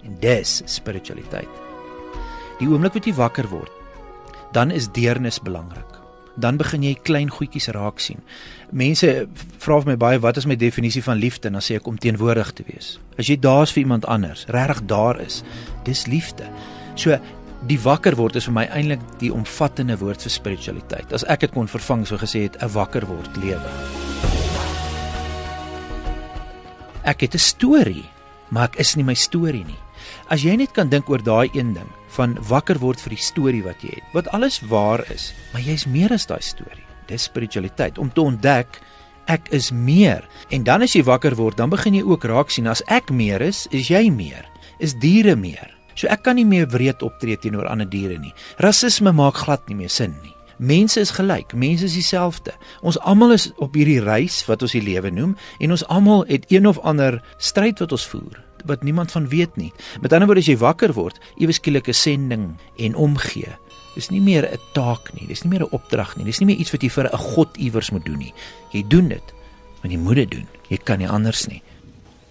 En 0.05 0.17
dis 0.21 0.63
spiritualiteit. 0.65 1.49
Die 2.59 2.69
oomblik 2.69 2.93
wat 2.93 3.07
jy 3.07 3.15
wakker 3.15 3.49
word, 3.49 3.73
dan 4.53 4.71
is 4.71 4.89
deernis 4.89 5.41
belangrik. 5.41 5.90
Dan 6.41 6.57
begin 6.57 6.85
jy 6.87 6.95
klein 7.05 7.31
goedjies 7.31 7.69
raak 7.77 8.01
sien. 8.01 8.23
Mense 8.73 9.27
vra 9.61 9.81
vir 9.83 9.93
my 9.93 9.97
baie 10.01 10.21
wat 10.23 10.39
is 10.41 10.47
my 10.49 10.57
definisie 10.57 11.03
van 11.05 11.21
liefde 11.21 11.51
dan 11.51 11.61
sê 11.61 11.77
ek 11.77 11.89
om 11.91 11.99
teenwoordig 12.01 12.53
te 12.57 12.65
wees. 12.69 12.95
As 13.19 13.29
jy 13.29 13.37
daar's 13.37 13.75
vir 13.75 13.85
iemand 13.85 14.07
anders, 14.09 14.47
regtig 14.49 14.85
daar 14.89 15.21
is, 15.21 15.43
dis 15.85 16.07
liefde. 16.07 16.49
So 16.97 17.19
die 17.69 17.79
wakker 17.85 18.17
word 18.17 18.39
is 18.41 18.49
vir 18.49 18.57
my 18.57 18.67
eintlik 18.73 19.03
die 19.21 19.33
omvattende 19.35 19.99
woord 20.01 20.25
vir 20.25 20.33
spiritualiteit. 20.33 21.13
As 21.13 21.27
ek 21.29 21.45
dit 21.45 21.55
kon 21.55 21.69
vervang 21.69 22.07
so 22.09 22.17
gesê 22.17 22.49
het 22.49 22.57
'n 22.63 22.73
wakker 22.73 23.07
word 23.07 23.37
lewe. 23.37 23.71
Ek 27.05 27.21
het 27.21 27.35
'n 27.35 27.39
storie, 27.39 28.09
maar 28.51 28.65
ek 28.73 28.81
is 28.81 28.97
nie 28.97 29.05
my 29.05 29.15
storie 29.15 29.65
nie. 29.65 29.81
As 30.29 30.43
jy 30.43 30.57
net 30.57 30.73
kan 30.73 30.89
dink 30.89 31.09
oor 31.09 31.23
daai 31.23 31.51
een 31.53 31.75
ding 31.75 32.00
van 32.17 32.37
wakker 32.49 32.81
word 32.83 33.01
vir 33.01 33.15
die 33.15 33.25
storie 33.25 33.65
wat 33.65 33.83
jy 33.85 33.95
het, 33.97 34.07
wat 34.15 34.31
alles 34.37 34.61
waar 34.71 35.05
is, 35.13 35.31
maar 35.53 35.65
jy's 35.65 35.87
meer 35.87 36.13
as 36.15 36.27
daai 36.27 36.43
storie. 36.43 36.87
Dis 37.11 37.27
spiritualiteit 37.31 37.99
om 37.99 38.11
te 38.13 38.23
ontdek 38.23 38.81
ek 39.31 39.51
is 39.55 39.71
meer. 39.71 40.25
En 40.51 40.65
dan 40.67 40.83
as 40.83 40.97
jy 40.97 41.05
wakker 41.07 41.37
word, 41.39 41.59
dan 41.61 41.71
begin 41.71 41.99
jy 41.99 42.03
ook 42.07 42.27
raak 42.29 42.51
sien 42.51 42.67
as 42.71 42.83
ek 42.91 43.13
meer 43.15 43.43
is, 43.45 43.67
is 43.71 43.91
jy 43.91 44.09
meer. 44.11 44.47
Is 44.83 44.97
diere 44.99 45.37
meer. 45.39 45.71
So 45.95 46.09
ek 46.11 46.25
kan 46.27 46.39
nie 46.39 46.49
meer 46.49 46.69
wreed 46.73 47.05
optree 47.07 47.39
teenoor 47.39 47.69
ander 47.71 47.89
diere 47.89 48.19
nie. 48.19 48.35
Rasisme 48.63 49.13
maak 49.15 49.43
glad 49.45 49.67
nie 49.69 49.79
meer 49.83 49.93
sin 49.93 50.17
nie. 50.25 50.35
Mense 50.61 51.01
is 51.01 51.15
gelyk, 51.17 51.55
mense 51.57 51.87
is 51.89 51.97
dieselfde. 51.97 52.53
Ons 52.85 52.99
almal 53.09 53.33
is 53.37 53.49
op 53.65 53.77
hierdie 53.79 54.01
reis 54.05 54.43
wat 54.49 54.61
ons 54.67 54.77
die 54.77 54.85
lewe 54.85 55.13
noem 55.13 55.33
en 55.61 55.73
ons 55.73 55.87
almal 55.89 56.27
het 56.29 56.45
een 56.53 56.69
of 56.69 56.81
ander 56.85 57.23
stryd 57.39 57.81
wat 57.81 57.97
ons 57.97 58.09
voer 58.13 58.50
wat 58.65 58.83
niemand 58.83 59.13
van 59.13 59.29
weet 59.29 59.57
nie. 59.57 59.73
Met 60.01 60.13
ander 60.13 60.27
woorde 60.27 60.41
as 60.41 60.47
jy 60.49 60.57
wakker 60.57 60.93
word, 60.93 61.21
ewe 61.37 61.53
skielik 61.53 61.89
'n 61.89 61.93
sending 61.93 62.57
en 62.77 62.95
omgee. 62.95 63.57
Dis 63.95 64.11
nie 64.11 64.21
meer 64.21 64.47
'n 64.47 64.59
taak 64.73 65.13
nie, 65.15 65.27
dis 65.27 65.43
nie 65.43 65.51
meer 65.51 65.63
'n 65.63 65.73
opdrag 65.73 66.17
nie, 66.17 66.25
dis 66.25 66.39
nie 66.39 66.47
meer 66.47 66.61
iets 66.61 66.73
wat 66.73 66.83
jy 66.83 66.91
vir 66.91 67.11
'n 67.13 67.17
god 67.19 67.57
iewers 67.57 67.91
moet 67.91 68.05
doen 68.05 68.19
nie. 68.19 68.35
Jy 68.73 68.85
doen 68.89 69.09
dit 69.09 69.35
Want 69.81 69.95
jy 69.95 70.01
moet 70.01 70.21
dit 70.21 70.31
doen. 70.31 70.49
Jy 70.69 70.79
kan 70.85 71.01
nie 71.01 71.09
anders 71.09 71.47
nie. 71.49 71.63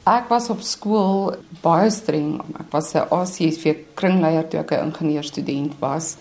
Ek 0.09 0.29
was 0.31 0.49
op 0.53 0.61
skool 0.65 1.35
baie 1.63 1.89
streng. 1.93 2.39
Ek 2.59 2.69
was 2.71 2.93
'n 2.93 3.09
ACSV 3.09 3.75
kringleier 3.95 4.47
toe 4.47 4.59
ek 4.59 4.71
'n 4.71 4.85
ingenieurstudent 4.89 5.73
was. 5.79 6.15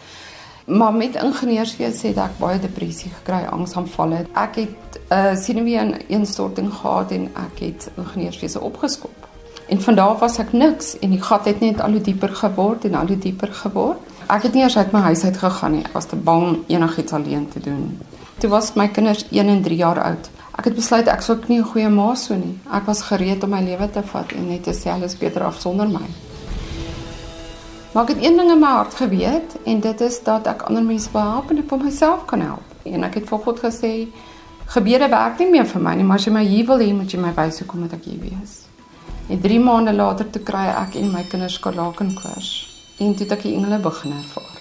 Maar 0.67 0.93
met 0.93 1.15
ingenieurswese 1.15 2.07
het 2.07 2.17
ek 2.17 2.39
baie 2.39 2.59
depressie 2.59 3.11
gekry, 3.11 3.45
angsaanvalle. 3.45 4.27
Ek 4.35 4.55
het 4.55 5.01
'n 5.11 5.15
uh, 5.15 5.37
senuweeinstorting 5.37 6.73
gehad 6.73 7.11
en 7.11 7.31
ek 7.35 7.59
het 7.59 7.91
ingenieurswese 7.97 8.61
opgeskop. 8.61 9.18
En 9.69 9.81
van 9.81 9.95
daar 9.95 10.17
was 10.19 10.39
ek 10.39 10.53
niks 10.53 10.95
en 10.99 11.11
die 11.13 11.21
gat 11.21 11.45
het 11.45 11.61
net 11.61 11.81
al 11.85 11.91
hoe 11.91 12.01
dieper 12.01 12.31
geword 12.33 12.85
en 12.89 12.95
al 12.95 13.07
hoe 13.07 13.19
dieper 13.19 13.51
geword. 13.53 14.01
Ek 14.29 14.43
het 14.43 14.55
nie 14.57 14.63
eers 14.63 14.77
uit 14.77 14.93
my 14.93 15.01
huis 15.11 15.25
uit 15.25 15.37
gegaan 15.37 15.75
nie. 15.77 15.83
Ek 15.85 15.93
was 15.93 16.09
te 16.09 16.17
bang 16.17 16.63
enigiets 16.67 17.13
alleen 17.13 17.49
te 17.53 17.61
doen. 17.61 17.99
Toe 18.41 18.51
was 18.51 18.73
my 18.81 18.89
kinders 18.89 19.27
1 19.29 19.49
en 19.49 19.63
3 19.63 19.77
jaar 19.77 20.01
oud. 20.03 20.31
Ek 20.59 20.71
het 20.71 20.75
besluit 20.75 21.09
ek 21.09 21.23
sou 21.23 21.37
nie 21.49 21.59
'n 21.59 21.65
goeie 21.65 21.89
ma 21.89 22.15
so 22.15 22.35
nie. 22.35 22.59
Ek 22.73 22.87
was 22.87 23.03
gereed 23.03 23.45
om 23.45 23.51
my 23.51 23.61
lewe 23.61 23.91
te 23.91 24.03
vat 24.03 24.33
en 24.33 24.49
net 24.49 24.63
te 24.63 24.73
sê 24.73 24.91
alles 24.91 25.19
beter 25.19 25.43
af 25.45 25.61
sonder 25.61 25.89
my. 25.89 26.07
Maar 27.93 28.03
ek 28.03 28.09
het 28.09 28.25
een 28.25 28.37
ding 28.37 28.51
in 28.51 28.59
my 28.61 28.67
hart 28.67 28.95
geweet 28.95 29.57
en 29.65 29.81
dit 29.81 30.01
is 30.01 30.23
dat 30.23 30.47
ek 30.47 30.63
ander 30.63 30.83
mense 30.83 31.09
wil 31.13 31.21
help 31.21 31.51
en 31.51 31.59
ek 31.59 31.69
vir 31.69 31.79
myself 31.79 32.25
kan 32.25 32.41
help. 32.41 32.65
En 32.85 33.05
ek 33.05 33.15
het 33.15 33.29
vir 33.29 33.39
God 33.39 33.59
gesê 33.61 34.09
gebede 34.67 35.09
werk 35.09 35.39
nie 35.39 35.51
meer 35.51 35.67
vir 35.67 35.83
my 35.83 35.95
nie, 35.95 36.05
maar 36.05 36.17
as 36.17 36.25
jy 36.25 36.33
my 36.33 36.45
hier 36.45 36.67
wil 36.67 36.79
hê, 36.79 36.93
moet 36.95 37.13
jy 37.13 37.21
my 37.21 37.35
wys 37.35 37.59
hoe 37.59 37.67
kom 37.67 37.83
dit 37.83 37.93
ek 37.93 38.05
hier 38.05 38.21
wees. 38.21 38.68
En 39.29 39.41
3 39.41 39.61
maande 39.61 39.93
later 39.93 40.31
toe 40.33 40.41
kry 40.41 40.65
ek 40.73 40.95
en 40.97 41.11
my 41.13 41.21
kinders 41.29 41.59
skarlakenkoors 41.59 42.53
en 42.99 43.13
toe 43.15 43.27
het 43.27 43.35
ek 43.37 43.43
die 43.45 43.53
engele 43.59 43.77
begin 43.85 44.15
ervaar. 44.17 44.55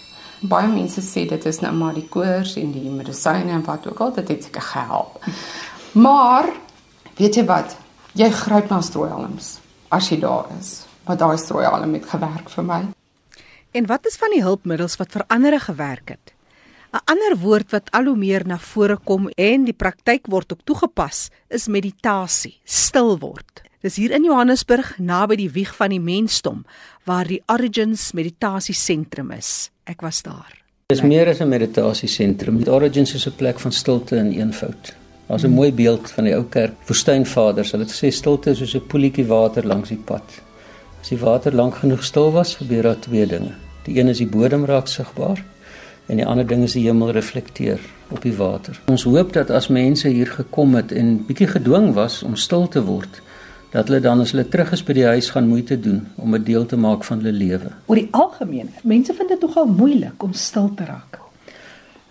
Baie 0.43 0.67
mense 0.67 1.01
sê 1.01 1.23
dit 1.29 1.45
is 1.47 1.59
nou 1.63 1.71
maar 1.73 1.95
die 1.95 2.07
koors 2.11 2.57
en 2.59 2.73
die 2.75 2.91
medisyne 2.91 3.55
en 3.55 3.63
wat 3.65 3.87
ook 3.87 4.01
al, 4.03 4.11
dit 4.17 4.27
het 4.33 4.43
seker 4.43 4.65
gehelp. 4.67 5.15
Maar 5.95 6.49
weet 7.17 7.39
jy 7.39 7.45
wat? 7.47 7.77
Jy 8.19 8.27
gryp 8.43 8.67
na 8.69 8.81
strooihalms 8.83 9.55
as 9.89 10.09
jy 10.11 10.19
daar 10.19 10.51
is. 10.59 10.81
Maar 11.07 11.17
daai 11.21 11.37
strooihalm 11.39 11.93
het 11.95 12.09
gewerk 12.11 12.51
vir 12.51 12.67
my. 12.67 12.81
En 13.71 13.87
wat 13.87 14.05
is 14.09 14.19
van 14.19 14.35
die 14.35 14.43
hulpmiddels 14.43 14.97
wat 14.99 15.15
vir 15.15 15.23
ander 15.31 15.55
gewerk 15.63 16.11
het? 16.17 16.33
'n 16.91 17.03
Ander 17.05 17.37
woord 17.39 17.71
wat 17.71 17.91
al 17.91 18.05
hoe 18.11 18.17
meer 18.17 18.43
na 18.47 18.57
vore 18.57 18.97
kom 18.97 19.29
en 19.35 19.63
die 19.63 19.73
praktyk 19.73 20.27
word 20.27 20.51
ook 20.51 20.63
toegepas, 20.63 21.29
is 21.49 21.67
meditasie, 21.67 22.59
stil 22.63 23.17
word. 23.19 23.66
Dis 23.85 23.95
hier 23.95 24.09
in 24.09 24.23
Johannesburg 24.25 24.95
naby 24.97 25.35
die 25.37 25.51
wieg 25.53 25.75
van 25.77 25.91
die 25.93 26.01
mensdom 26.01 26.63
waar 27.05 27.27
die 27.29 27.43
Origins 27.45 28.09
Meditasie 28.17 28.73
Sentrum 28.73 29.29
is. 29.35 29.69
Ek 29.85 30.01
was 30.01 30.23
daar. 30.25 30.49
Dis 30.89 31.03
meer 31.05 31.29
as 31.29 31.41
'n 31.41 31.49
meditasie 31.49 32.09
sentrum. 32.09 32.57
Origins 32.67 33.13
is 33.13 33.27
'n 33.27 33.35
plek 33.35 33.59
van 33.59 33.71
stilte 33.71 34.17
en 34.17 34.31
eenvoud. 34.31 34.95
Daar's 35.27 35.43
'n 35.43 35.53
mooi 35.53 35.71
beeld 35.71 36.11
van 36.11 36.23
die 36.23 36.33
ou 36.33 36.43
kerk 36.43 36.73
woestynvaders. 36.87 37.71
Hulle 37.71 37.83
het 37.83 37.93
gesê 37.93 38.11
stilte 38.11 38.49
is 38.49 38.57
soos 38.57 38.73
'n 38.75 38.87
poeltjie 38.87 39.27
water 39.27 39.67
langs 39.67 39.89
die 39.89 40.03
pad. 40.05 40.41
As 41.01 41.09
die 41.09 41.19
water 41.19 41.53
lank 41.53 41.75
genoeg 41.75 42.03
stil 42.03 42.31
was, 42.31 42.55
gebeur 42.55 42.83
daar 42.83 42.99
twee 42.99 43.27
dinge. 43.27 43.53
Die 43.83 43.99
een 43.99 44.07
is 44.07 44.17
die 44.17 44.27
bodem 44.27 44.65
raak 44.65 44.87
sigbaar 44.87 45.43
en 46.07 46.15
die 46.17 46.25
ander 46.25 46.47
ding 46.47 46.63
is 46.63 46.73
die 46.73 46.83
hemel 46.83 47.11
reflekteer 47.11 47.79
op 48.09 48.21
die 48.21 48.35
water. 48.35 48.79
Ons 48.87 49.03
hoop 49.03 49.33
dat 49.33 49.49
as 49.49 49.67
mense 49.67 50.07
hier 50.07 50.27
gekom 50.27 50.75
het 50.75 50.91
en 50.91 51.25
bietjie 51.25 51.47
gedwing 51.47 51.93
was 51.93 52.23
om 52.23 52.35
stil 52.35 52.67
te 52.67 52.83
word, 52.83 53.21
dat 53.71 53.87
hulle 53.87 53.99
dan 53.99 54.19
as 54.19 54.31
hulle 54.31 54.47
terug 54.47 54.71
is 54.71 54.83
by 54.83 54.93
die 54.93 55.05
huis 55.05 55.29
gaan 55.29 55.47
moeite 55.47 55.79
doen 55.79 56.07
om 56.15 56.35
'n 56.35 56.43
deel 56.43 56.65
te 56.65 56.77
maak 56.77 57.03
van 57.03 57.17
hulle 57.17 57.37
lewe. 57.37 57.71
Oor 57.85 57.95
die 57.95 58.09
algemeen, 58.11 58.69
mense 58.83 59.13
vind 59.13 59.29
dit 59.29 59.41
nogal 59.41 59.65
moeilik 59.65 60.23
om 60.23 60.33
stil 60.33 60.73
te 60.75 60.85
raak. 60.85 61.26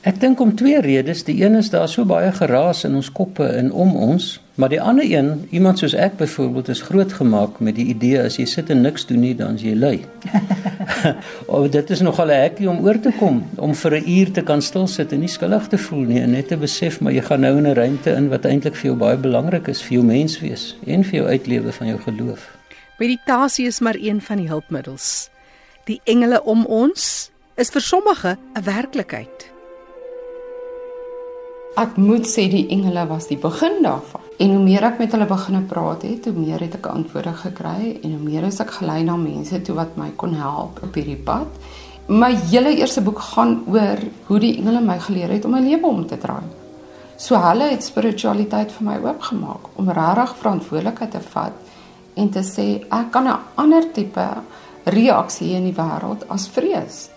Ek 0.06 0.20
dink 0.22 0.38
om 0.38 0.52
twee 0.54 0.78
redes. 0.78 1.25
Die 1.26 1.40
een 1.40 1.56
is 1.58 1.72
daar 1.72 1.88
so 1.90 2.06
baie 2.06 2.28
geraas 2.30 2.84
in 2.86 2.94
ons 2.94 3.08
koppe 3.10 3.42
en 3.58 3.72
om 3.75 3.96
ons, 3.98 4.36
maar 4.54 4.70
die 4.70 4.78
ander 4.78 5.02
een, 5.02 5.48
iemand 5.50 5.80
soos 5.82 5.96
ek 5.98 6.14
byvoorbeeld 6.20 6.68
is 6.70 6.82
grootgemaak 6.86 7.56
met 7.58 7.75
die 7.75 7.88
idee 7.90 8.20
as 8.22 8.36
jy 8.38 8.44
sit 8.46 8.70
en 8.70 8.84
niks 8.86 9.08
doen 9.08 9.25
nie, 9.25 9.32
dan 9.34 9.58
jy 9.58 9.72
lui. 9.75 9.96
of 11.56 11.66
dit 11.75 11.90
is 11.90 12.04
nogal 12.06 12.30
'n 12.30 12.38
hekkie 12.44 12.68
om 12.70 12.78
oor 12.86 13.00
te 13.02 13.10
kom 13.18 13.42
om 13.56 13.75
vir 13.75 13.96
'n 13.98 14.06
uur 14.18 14.30
te 14.30 14.42
kan 14.42 14.62
stil 14.62 14.86
sit 14.86 15.12
en 15.12 15.20
nie 15.20 15.32
skuldig 15.32 15.66
te 15.66 15.78
voel 15.78 16.06
nie 16.06 16.20
en 16.22 16.30
net 16.30 16.48
te 16.48 16.56
besef 16.56 17.00
maar 17.00 17.12
jy 17.12 17.22
gaan 17.26 17.40
nou 17.40 17.56
in 17.58 17.66
'n 17.66 17.75
ruimte 17.75 18.10
in 18.14 18.28
wat 18.28 18.46
eintlik 18.46 18.76
vir 18.76 18.90
jou 18.90 18.96
baie 18.96 19.16
belangrik 19.16 19.68
is 19.68 19.82
vir 19.82 19.98
jou 19.98 20.04
menswees 20.04 20.76
en 20.86 21.02
vir 21.02 21.14
jou 21.14 21.26
uitlewe 21.26 21.72
van 21.72 21.86
jou 21.86 21.98
geloof. 21.98 22.46
Meditasie 22.98 23.66
is 23.66 23.80
maar 23.80 23.98
een 23.98 24.20
van 24.20 24.36
die 24.36 24.48
hulpmiddels. 24.48 25.30
Die 25.84 26.00
engele 26.04 26.44
om 26.44 26.64
ons 26.64 27.30
is 27.56 27.70
vir 27.70 27.80
sommige 27.82 28.38
'n 28.54 28.62
werklikheid. 28.62 29.55
Ek 31.76 31.99
moet 32.00 32.25
sê 32.25 32.47
die 32.49 32.62
engele 32.73 33.02
was 33.04 33.26
die 33.28 33.37
begin 33.37 33.83
daarvan. 33.85 34.23
En 34.40 34.52
hoe 34.54 34.62
meer 34.64 34.85
ek 34.88 35.00
met 35.02 35.12
hulle 35.12 35.26
begine 35.28 35.59
praat 35.68 36.06
het, 36.09 36.25
hoe 36.25 36.33
meer 36.33 36.62
het 36.64 36.78
ek 36.78 36.87
antwoorde 36.88 37.35
gekry 37.37 37.90
en 38.00 38.14
hoe 38.14 38.21
meer 38.23 38.47
is 38.49 38.62
ek 38.64 38.71
gelei 38.78 39.02
na 39.04 39.16
mense 39.21 39.59
toe 39.61 39.75
wat 39.76 39.99
my 40.00 40.06
kon 40.16 40.33
help 40.40 40.80
op 40.87 40.97
hierdie 40.97 41.18
pad. 41.26 41.50
My 42.09 42.30
hele 42.47 42.73
eerste 42.78 43.02
boek 43.04 43.21
gaan 43.26 43.59
oor 43.68 44.00
hoe 44.28 44.38
die 44.40 44.54
engele 44.56 44.80
my 44.87 44.97
geleer 45.04 45.35
het 45.37 45.45
om 45.45 45.52
my 45.52 45.61
lewe 45.66 45.90
om 45.90 46.06
te 46.09 46.16
draai. 46.23 46.47
So 47.21 47.37
hulle 47.45 47.68
het 47.75 47.85
spiritualiteit 47.85 48.73
vir 48.73 48.87
my 48.88 48.97
oopgemaak 49.04 49.68
om 49.76 49.92
regtig 49.92 50.33
verantwoordelikheid 50.40 51.12
te 51.12 51.21
vat 51.35 52.16
en 52.16 52.33
te 52.33 52.45
sê 52.54 52.66
ek 52.88 53.12
kan 53.12 53.28
'n 53.28 53.37
ander 53.56 53.92
tipe 53.92 54.26
reaksie 54.87 55.52
in 55.61 55.68
die 55.68 55.76
wêreld 55.76 56.25
as 56.28 56.49
vrees. 56.49 57.11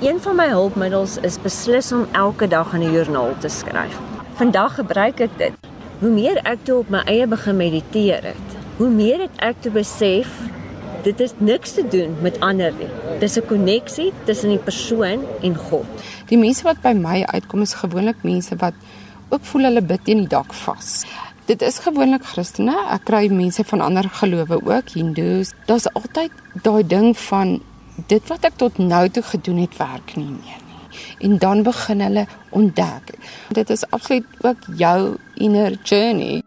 Een 0.00 0.18
van 0.20 0.36
my 0.36 0.44
hulpmiddels 0.48 1.14
is 1.24 1.38
beslis 1.40 1.86
om 1.92 2.02
elke 2.12 2.48
dag 2.48 2.72
in 2.74 2.80
'n 2.80 2.92
joernaal 2.92 3.32
te 3.38 3.48
skryf. 3.48 3.96
Vandag 4.34 4.74
gebruik 4.74 5.20
ek 5.20 5.38
dit. 5.38 5.52
Hoe 5.98 6.10
meer 6.10 6.36
ek 6.36 6.58
toe 6.62 6.78
op 6.78 6.88
my 6.88 7.00
eie 7.04 7.26
begin 7.26 7.56
mediteer 7.56 8.24
het, 8.24 8.48
hoe 8.76 8.88
meer 8.88 9.20
het 9.20 9.36
ek 9.36 9.54
toe 9.60 9.72
besef 9.72 10.28
dit 11.02 11.20
is 11.20 11.32
niks 11.38 11.72
te 11.72 11.88
doen 11.88 12.16
met 12.20 12.40
ander 12.40 12.72
nie. 12.78 12.88
Dis 13.18 13.36
'n 13.36 13.46
koneksie 13.46 14.12
tussen 14.24 14.48
die 14.48 14.58
persoon 14.58 15.24
en 15.42 15.56
God. 15.56 15.86
Die 16.26 16.38
mense 16.38 16.62
wat 16.62 16.80
by 16.82 16.92
my 16.92 17.24
uitkom 17.24 17.60
is 17.60 17.74
gewoonlik 17.74 18.22
mense 18.22 18.56
wat 18.56 18.74
ook 19.28 19.44
voel 19.44 19.62
hulle 19.62 19.82
bid 19.82 20.04
teen 20.04 20.18
die 20.18 20.28
dak 20.28 20.54
vas. 20.54 21.04
Dit 21.44 21.62
is 21.62 21.78
gewoonlik 21.78 22.24
Christene. 22.24 22.76
Ek 22.90 23.04
kry 23.04 23.28
mense 23.28 23.64
van 23.64 23.80
ander 23.80 24.08
gelowe 24.08 24.60
ook, 24.64 24.88
Hindoes. 24.88 25.52
Daar's 25.66 25.92
altyd 25.92 26.30
daai 26.62 26.86
ding 26.86 27.18
van 27.18 27.60
dit 28.06 28.28
wat 28.28 28.44
ek 28.44 28.56
tot 28.56 28.78
nou 28.78 29.08
toe 29.08 29.22
gedoen 29.22 29.62
het 29.64 29.76
werk 29.76 30.16
nie 30.16 30.28
meer 30.30 30.60
nie. 30.68 30.82
En 31.28 31.38
dan 31.38 31.62
begin 31.62 32.00
hulle 32.00 32.26
ontdek. 32.50 33.16
Dit 33.52 33.70
is 33.70 33.84
absoluut 33.90 34.26
ook 34.40 34.68
jou 34.76 35.16
inner 35.34 35.78
journey. 35.82 36.42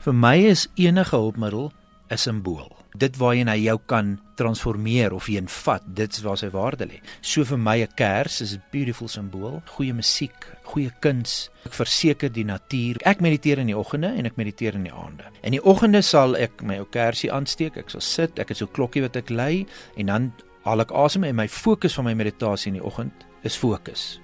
Vir 0.00 0.14
my 0.14 0.36
is 0.48 0.68
enige 0.74 1.16
hulpmiddel 1.16 1.72
'n 2.10 2.16
simbool. 2.16 2.79
Dit 2.98 3.16
waarheen 3.16 3.48
hy 3.48 3.56
jou 3.64 3.78
kan 3.86 4.18
transformeer 4.34 5.12
of 5.12 5.26
heen 5.30 5.48
vat, 5.48 5.82
dit 5.86 6.12
is 6.12 6.22
waar 6.24 6.38
sy 6.40 6.48
waarde 6.50 6.88
lê. 6.88 7.00
So 7.20 7.44
vir 7.44 7.58
my 7.58 7.76
'n 7.82 7.94
kers 7.94 8.40
is 8.40 8.54
'n 8.54 8.62
beautiful 8.72 9.08
simbool, 9.08 9.62
goeie 9.76 9.94
musiek, 9.94 10.46
goeie 10.64 10.90
kuns. 11.00 11.50
Ek 11.66 11.72
verseker 11.72 12.32
die 12.32 12.44
natuur. 12.44 12.96
Ek 13.04 13.20
mediteer 13.20 13.58
in 13.58 13.66
die 13.66 13.76
oggende 13.76 14.08
en 14.08 14.26
ek 14.26 14.36
mediteer 14.36 14.74
in 14.74 14.82
die 14.82 14.92
aande. 14.92 15.24
In 15.42 15.52
die 15.52 15.64
oggende 15.64 16.02
sal 16.02 16.36
ek 16.36 16.62
my 16.62 16.78
ou 16.78 16.86
kersie 16.86 17.32
aansteek, 17.32 17.76
ek 17.76 17.90
sal 17.90 18.00
sit, 18.00 18.38
ek 18.38 18.48
het 18.48 18.56
so 18.56 18.64
'n 18.64 18.72
klokkie 18.72 19.02
wat 19.02 19.16
ek 19.16 19.30
lei 19.30 19.66
en 19.96 20.06
dan 20.06 20.32
haal 20.64 20.80
ek 20.80 20.92
asem 20.92 21.24
en 21.24 21.36
my 21.36 21.48
fokus 21.48 21.94
van 21.94 22.04
my 22.04 22.14
meditasie 22.14 22.72
in 22.72 22.78
die 22.78 22.84
oggend 22.84 23.12
is 23.42 23.56
fokus. 23.56 24.20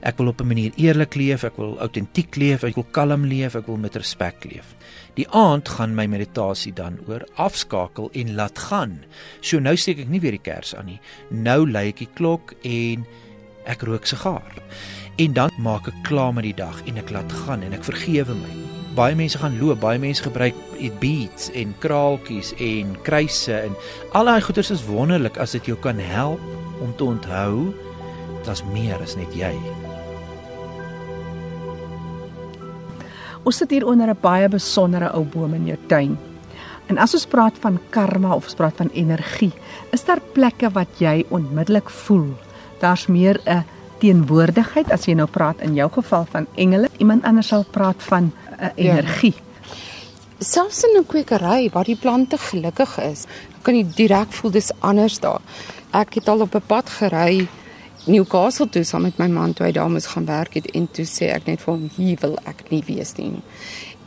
Ek 0.00 0.16
wil 0.18 0.28
op 0.28 0.40
'n 0.40 0.46
manier 0.46 0.72
eerlik 0.76 1.14
leef, 1.14 1.44
ek 1.44 1.56
wil 1.56 1.78
autentiek 1.78 2.36
leef, 2.36 2.62
ek 2.64 2.74
wil 2.74 2.86
kalm 2.90 3.24
leef, 3.24 3.54
ek 3.54 3.66
wil 3.66 3.76
met 3.76 3.96
respek 3.96 4.44
leef. 4.44 4.74
Die 5.14 5.28
aand 5.28 5.68
gaan 5.68 5.94
my 5.94 6.06
meditasie 6.06 6.72
dan 6.72 6.98
oor 7.08 7.26
afskakel 7.34 8.10
en 8.12 8.34
laat 8.34 8.58
gaan. 8.58 9.04
So 9.40 9.58
nou 9.58 9.76
steek 9.76 9.98
ek 9.98 10.08
nie 10.08 10.20
weer 10.20 10.36
die 10.36 10.50
kers 10.52 10.74
aan 10.74 10.86
nie. 10.86 11.00
Nou 11.30 11.70
lei 11.70 11.88
ek 11.88 11.98
die 11.98 12.12
klok 12.14 12.54
en 12.62 13.06
ek 13.66 13.82
rook 13.82 14.06
sigaar. 14.06 14.54
En 15.18 15.32
dan 15.32 15.50
maak 15.58 15.88
ek 15.88 16.02
klaar 16.06 16.32
met 16.34 16.44
die 16.44 16.54
dag 16.54 16.82
en 16.86 16.96
ek 16.96 17.10
laat 17.10 17.32
gaan 17.32 17.62
en 17.62 17.72
ek 17.72 17.84
vergewe 17.84 18.34
my. 18.34 18.54
Baie 18.94 19.14
mense 19.14 19.38
gaan 19.38 19.58
loop, 19.58 19.80
baie 19.80 19.98
mense 19.98 20.22
gebruik 20.22 20.54
beads 21.00 21.50
en 21.58 21.74
kraaltjies 21.82 22.52
en 22.62 22.94
kruise 23.02 23.54
en 23.54 23.74
al 24.12 24.30
daai 24.30 24.40
goeders 24.42 24.70
is 24.70 24.86
wonderlik 24.86 25.38
as 25.38 25.56
dit 25.56 25.66
jou 25.66 25.78
kan 25.82 25.98
help 25.98 26.40
om 26.82 26.94
te 26.96 27.04
onthou 27.04 27.74
dit's 28.48 28.64
meer 28.72 29.00
as 29.04 29.16
net 29.18 29.34
jy. 29.36 29.52
Ons 33.44 33.60
sit 33.60 33.70
hier 33.72 33.86
onder 33.86 34.10
'n 34.10 34.20
baie 34.20 34.48
besondere 34.48 35.12
ou 35.14 35.24
boom 35.24 35.54
in 35.54 35.66
jou 35.66 35.78
tuin. 35.88 36.18
En 36.88 36.98
as 36.98 37.14
ons 37.14 37.26
praat 37.26 37.56
van 37.60 37.78
karma 37.90 38.34
of 38.34 38.44
ons 38.44 38.54
praat 38.54 38.76
van 38.76 38.90
energie, 38.92 39.52
is 39.92 40.04
daar 40.04 40.20
plekke 40.32 40.70
wat 40.72 40.88
jy 40.98 41.24
onmiddellik 41.28 41.90
voel. 41.90 42.34
Daar's 42.80 43.06
meer 43.06 43.40
'n 43.46 43.64
teenwoordigheid 43.98 44.90
as 44.90 45.06
jy 45.06 45.14
nou 45.14 45.26
praat 45.26 45.60
in 45.60 45.74
jou 45.74 45.90
geval 45.90 46.26
van 46.30 46.46
engele. 46.54 46.88
Iemand 46.98 47.24
anders 47.24 47.48
sal 47.48 47.64
praat 47.70 48.02
van 48.02 48.32
'n 48.58 48.72
energie. 48.76 49.34
Ja. 49.34 49.42
Selfs 50.38 50.84
in 50.84 51.00
'n 51.00 51.06
kwekery 51.06 51.70
waar 51.72 51.84
die 51.84 51.96
plante 51.96 52.38
gelukkig 52.38 52.98
is, 52.98 53.26
kan 53.62 53.74
jy 53.74 53.86
direk 53.94 54.32
voel 54.32 54.50
dis 54.50 54.70
anders 54.78 55.20
daar. 55.20 55.40
Ek 55.90 56.14
het 56.14 56.28
al 56.28 56.40
op 56.40 56.54
'n 56.54 56.62
pad 56.66 56.90
gery 56.90 57.48
Newcastle 58.08 58.68
toe 58.72 58.84
saam 58.88 59.02
met 59.04 59.18
my 59.20 59.26
man 59.28 59.52
toe 59.52 59.66
hy 59.66 59.72
daar 59.76 59.90
moes 59.92 60.06
gaan 60.08 60.26
werk 60.28 60.54
het 60.56 60.70
en 60.78 60.86
toe 60.96 61.04
sê 61.08 61.28
ek 61.34 61.48
net 61.48 61.60
vir 61.60 61.74
hom 61.74 61.88
hier 61.96 62.20
wil 62.22 62.38
ek 62.48 62.62
nie 62.72 62.80
wees 62.86 63.12
nie. 63.18 63.34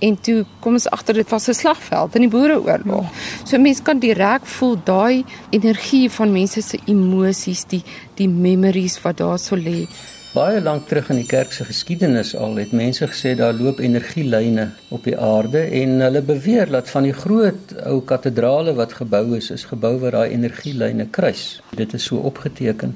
En 0.02 0.16
toe 0.18 0.40
kom 0.64 0.80
ons 0.80 0.88
agter 0.90 1.20
dit 1.22 1.30
was 1.30 1.48
'n 1.50 1.54
slagveld 1.54 2.16
in 2.16 2.26
die 2.26 2.34
boereoorlog. 2.36 3.06
So 3.46 3.60
mense 3.60 3.84
kan 3.84 4.00
direk 4.00 4.46
voel 4.46 4.78
daai 4.84 5.24
energie 5.52 6.10
van 6.10 6.32
mense 6.32 6.62
se 6.62 6.80
emosies, 6.86 7.64
die 7.66 7.84
die 8.16 8.28
memories 8.28 9.02
wat 9.02 9.18
daar 9.18 9.40
so 9.40 9.56
lê. 9.56 9.88
Baie 10.34 10.62
lank 10.62 10.88
terug 10.88 11.10
in 11.10 11.18
die 11.20 11.28
kerk 11.28 11.52
se 11.52 11.66
geskiedenis 11.68 12.36
al 12.36 12.56
het 12.56 12.72
mense 12.72 13.08
gesê 13.08 13.36
daar 13.36 13.54
loop 13.54 13.80
energielyne 13.80 14.70
op 14.90 15.04
die 15.04 15.18
aarde 15.18 15.60
en 15.60 16.00
hulle 16.00 16.22
beweer 16.22 16.72
dat 16.72 16.90
van 16.90 17.04
die 17.04 17.14
groot 17.14 17.74
ou 17.86 18.02
katedrale 18.02 18.74
wat 18.74 18.94
gebou 18.94 19.36
is, 19.36 19.52
is 19.52 19.66
gebou 19.66 19.98
waar 20.00 20.12
daai 20.12 20.32
energielyne 20.32 21.10
kruis. 21.12 21.62
Dit 21.76 21.94
is 21.94 22.04
so 22.04 22.16
opgeteken. 22.16 22.96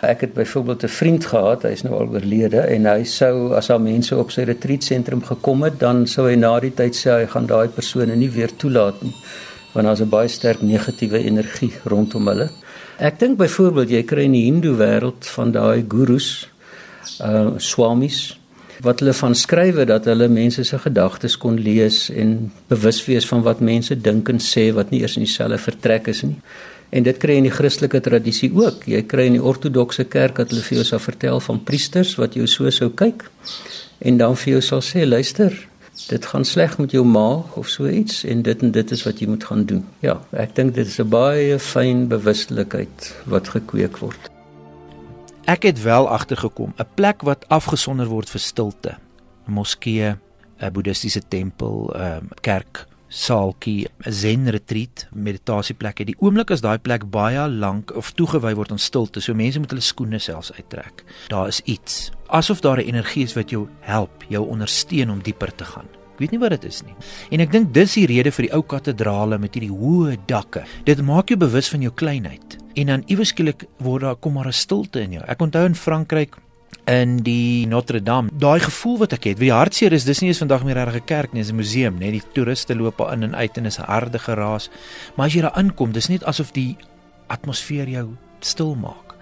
Ek 0.00 0.20
het 0.20 0.32
byvoorbeeld 0.32 0.82
'n 0.84 0.88
vriend 0.88 1.26
gehad, 1.26 1.62
hy 1.62 1.68
is 1.68 1.82
nou 1.82 1.94
al 1.94 2.08
oorlede 2.08 2.60
en 2.60 2.86
hy 2.86 3.04
sou 3.04 3.54
as 3.54 3.66
daar 3.66 3.80
mense 3.80 4.16
op 4.16 4.30
sy 4.30 4.42
retreat 4.42 4.84
sentrum 4.84 5.22
gekom 5.22 5.62
het, 5.62 5.78
dan 5.78 6.06
sou 6.06 6.28
hy 6.28 6.34
na 6.34 6.60
die 6.60 6.74
tyd 6.74 6.96
sê 6.96 7.10
hy 7.10 7.26
gaan 7.26 7.46
daai 7.46 7.68
persone 7.68 8.16
nie 8.16 8.30
weer 8.30 8.50
toelaat 8.56 9.02
nie 9.02 9.14
want 9.72 9.86
daar's 9.86 10.00
'n 10.00 10.08
baie 10.08 10.28
sterk 10.28 10.62
negatiewe 10.62 11.24
energie 11.24 11.72
rondom 11.84 12.26
hulle. 12.26 12.50
Ek 12.98 13.18
dink 13.18 13.38
byvoorbeeld 13.38 13.90
jy 13.90 14.02
kry 14.02 14.22
in 14.22 14.32
die 14.32 14.44
Hindoe 14.44 14.76
wêreld 14.76 15.26
van 15.26 15.52
daai 15.52 15.84
gurus, 15.88 16.48
uh 17.20 17.50
swamis 17.56 18.40
wat 18.80 19.00
hulle 19.00 19.12
van 19.12 19.34
skrywe 19.34 19.84
dat 19.84 20.04
hulle 20.04 20.28
mense 20.28 20.64
se 20.64 20.78
gedagtes 20.78 21.36
kon 21.36 21.58
lees 21.60 22.10
en 22.10 22.52
bewus 22.68 23.04
wees 23.06 23.26
van 23.28 23.42
wat 23.42 23.60
mense 23.60 24.00
dink 24.00 24.28
en 24.28 24.38
sê 24.40 24.70
wat 24.72 24.90
nie 24.90 25.00
eers 25.00 25.16
in 25.16 25.24
dieselfde 25.24 25.58
vertrek 25.58 26.08
is 26.08 26.22
nie. 26.22 26.36
En 26.90 27.02
dit 27.06 27.18
kry 27.22 27.36
in 27.38 27.46
die 27.46 27.54
Christelike 27.54 28.00
tradisie 28.02 28.50
ook. 28.54 28.86
Jy 28.90 29.02
kry 29.06 29.28
in 29.30 29.36
die 29.38 29.42
ortodokse 29.42 30.04
kerk 30.10 30.40
dat 30.42 30.50
hulle 30.50 30.64
vir 30.66 30.80
jou 30.80 30.86
sal 30.88 31.02
vertel 31.02 31.40
van 31.44 31.60
priesters 31.62 32.16
wat 32.18 32.34
jou 32.34 32.46
so 32.50 32.70
sou 32.74 32.90
kyk 32.90 33.28
en 34.00 34.16
dan 34.18 34.34
vir 34.40 34.56
jou 34.56 34.62
sal 34.64 34.82
sê 34.82 35.04
luister, 35.06 35.54
dit 36.08 36.26
gaan 36.26 36.44
sleg 36.48 36.78
met 36.80 36.94
jou 36.96 37.04
maag 37.04 37.56
of 37.60 37.68
so 37.68 37.88
iets 37.88 38.24
en 38.24 38.42
dit 38.42 38.62
en 38.64 38.72
dit 38.72 38.92
is 38.96 39.04
wat 39.06 39.20
jy 39.20 39.28
moet 39.30 39.44
gaan 39.44 39.64
doen. 39.68 39.84
Ja, 40.02 40.16
ek 40.32 40.56
dink 40.56 40.74
dit 40.74 40.86
is 40.86 40.98
'n 40.98 41.08
baie 41.08 41.58
fyn 41.58 42.08
bewustelikheid 42.08 43.14
wat 43.26 43.48
gekweek 43.48 43.98
word. 43.98 44.30
Ek 45.46 45.62
het 45.62 45.82
wel 45.82 46.08
agtergekom 46.08 46.74
'n 46.78 46.86
plek 46.94 47.22
wat 47.22 47.44
afgesonder 47.48 48.06
word 48.06 48.30
vir 48.30 48.40
stilte. 48.40 48.96
'n 49.46 49.52
Moskee, 49.52 50.16
'n 50.60 50.72
boeddhistiese 50.72 51.22
tempel, 51.28 51.92
'n 51.94 52.28
kerk 52.40 52.86
saaltjie, 53.10 53.88
zen 54.06 54.48
retreat, 54.54 55.08
meditasieplek. 55.12 56.04
Die 56.06 56.16
oomblik 56.22 56.52
as 56.54 56.62
daai 56.64 56.78
plek 56.78 57.08
baie 57.10 57.42
lank 57.50 57.90
of 57.98 58.12
toegewy 58.14 58.54
word 58.54 58.70
aan 58.74 58.82
stilte, 58.82 59.20
so 59.20 59.34
mense 59.34 59.60
moet 59.60 59.74
hulle 59.74 59.84
skoene 59.84 60.20
selfs 60.22 60.52
uittrek. 60.54 61.04
Daar 61.32 61.50
is 61.50 61.60
iets, 61.66 62.10
asof 62.30 62.62
daar 62.62 62.78
'n 62.78 62.86
energie 62.86 63.24
is 63.24 63.34
wat 63.34 63.50
jou 63.50 63.68
help, 63.80 64.24
jou 64.28 64.46
ondersteun 64.46 65.10
om 65.10 65.22
dieper 65.22 65.54
te 65.54 65.64
gaan. 65.64 65.88
Ek 66.14 66.18
weet 66.18 66.30
nie 66.30 66.38
wat 66.38 66.50
dit 66.50 66.64
is 66.64 66.82
nie. 66.82 66.94
En 67.30 67.40
ek 67.40 67.52
dink 67.52 67.72
dis 67.74 67.94
die 67.94 68.06
rede 68.06 68.30
vir 68.30 68.42
die 68.46 68.54
ou 68.54 68.62
katedrale 68.62 69.38
met 69.38 69.54
hierdie 69.54 69.72
hoë 69.72 70.16
dakke. 70.26 70.64
Dit 70.84 71.02
maak 71.02 71.28
jou 71.28 71.38
bewus 71.38 71.68
van 71.68 71.80
jou 71.80 71.92
kleinheid. 71.94 72.58
En 72.74 72.86
dan 72.86 73.02
iewes 73.06 73.28
skielik 73.28 73.64
word 73.78 74.02
daar 74.02 74.16
kom 74.16 74.32
maar 74.32 74.46
'n 74.46 74.52
stilte 74.52 75.00
in 75.00 75.12
jou. 75.12 75.24
Ek 75.26 75.40
onthou 75.40 75.64
in 75.64 75.74
Frankryk 75.74 76.36
in 76.90 77.16
die 77.22 77.66
Notre 77.66 78.02
Dame. 78.02 78.30
Daai 78.32 78.60
gevoel 78.60 78.98
wat 79.04 79.12
ek 79.12 79.28
het, 79.30 79.38
wie 79.38 79.52
hartseer 79.54 79.94
is, 79.94 80.06
dis 80.08 80.22
nie 80.22 80.30
eens 80.32 80.42
vandag 80.42 80.64
meer 80.66 80.80
regtig 80.80 81.02
'n 81.02 81.06
kerk 81.06 81.32
nie, 81.32 81.42
dis 81.42 81.52
'n 81.52 81.56
museum, 81.56 81.98
net 81.98 82.12
die 82.12 82.22
toeriste 82.32 82.74
loop 82.74 82.98
daar 82.98 83.12
in 83.12 83.22
en 83.22 83.34
uit 83.34 83.56
en 83.56 83.66
is 83.66 83.78
'n 83.78 83.86
harde 83.86 84.18
geraas. 84.18 84.70
Maar 85.16 85.26
as 85.26 85.32
jy 85.34 85.40
daar 85.40 85.58
inkom, 85.58 85.92
dis 85.92 86.08
net 86.08 86.24
asof 86.24 86.52
die 86.52 86.76
atmosfeer 87.26 87.88
jou 87.88 88.16
stil 88.40 88.74
maak. 88.74 89.14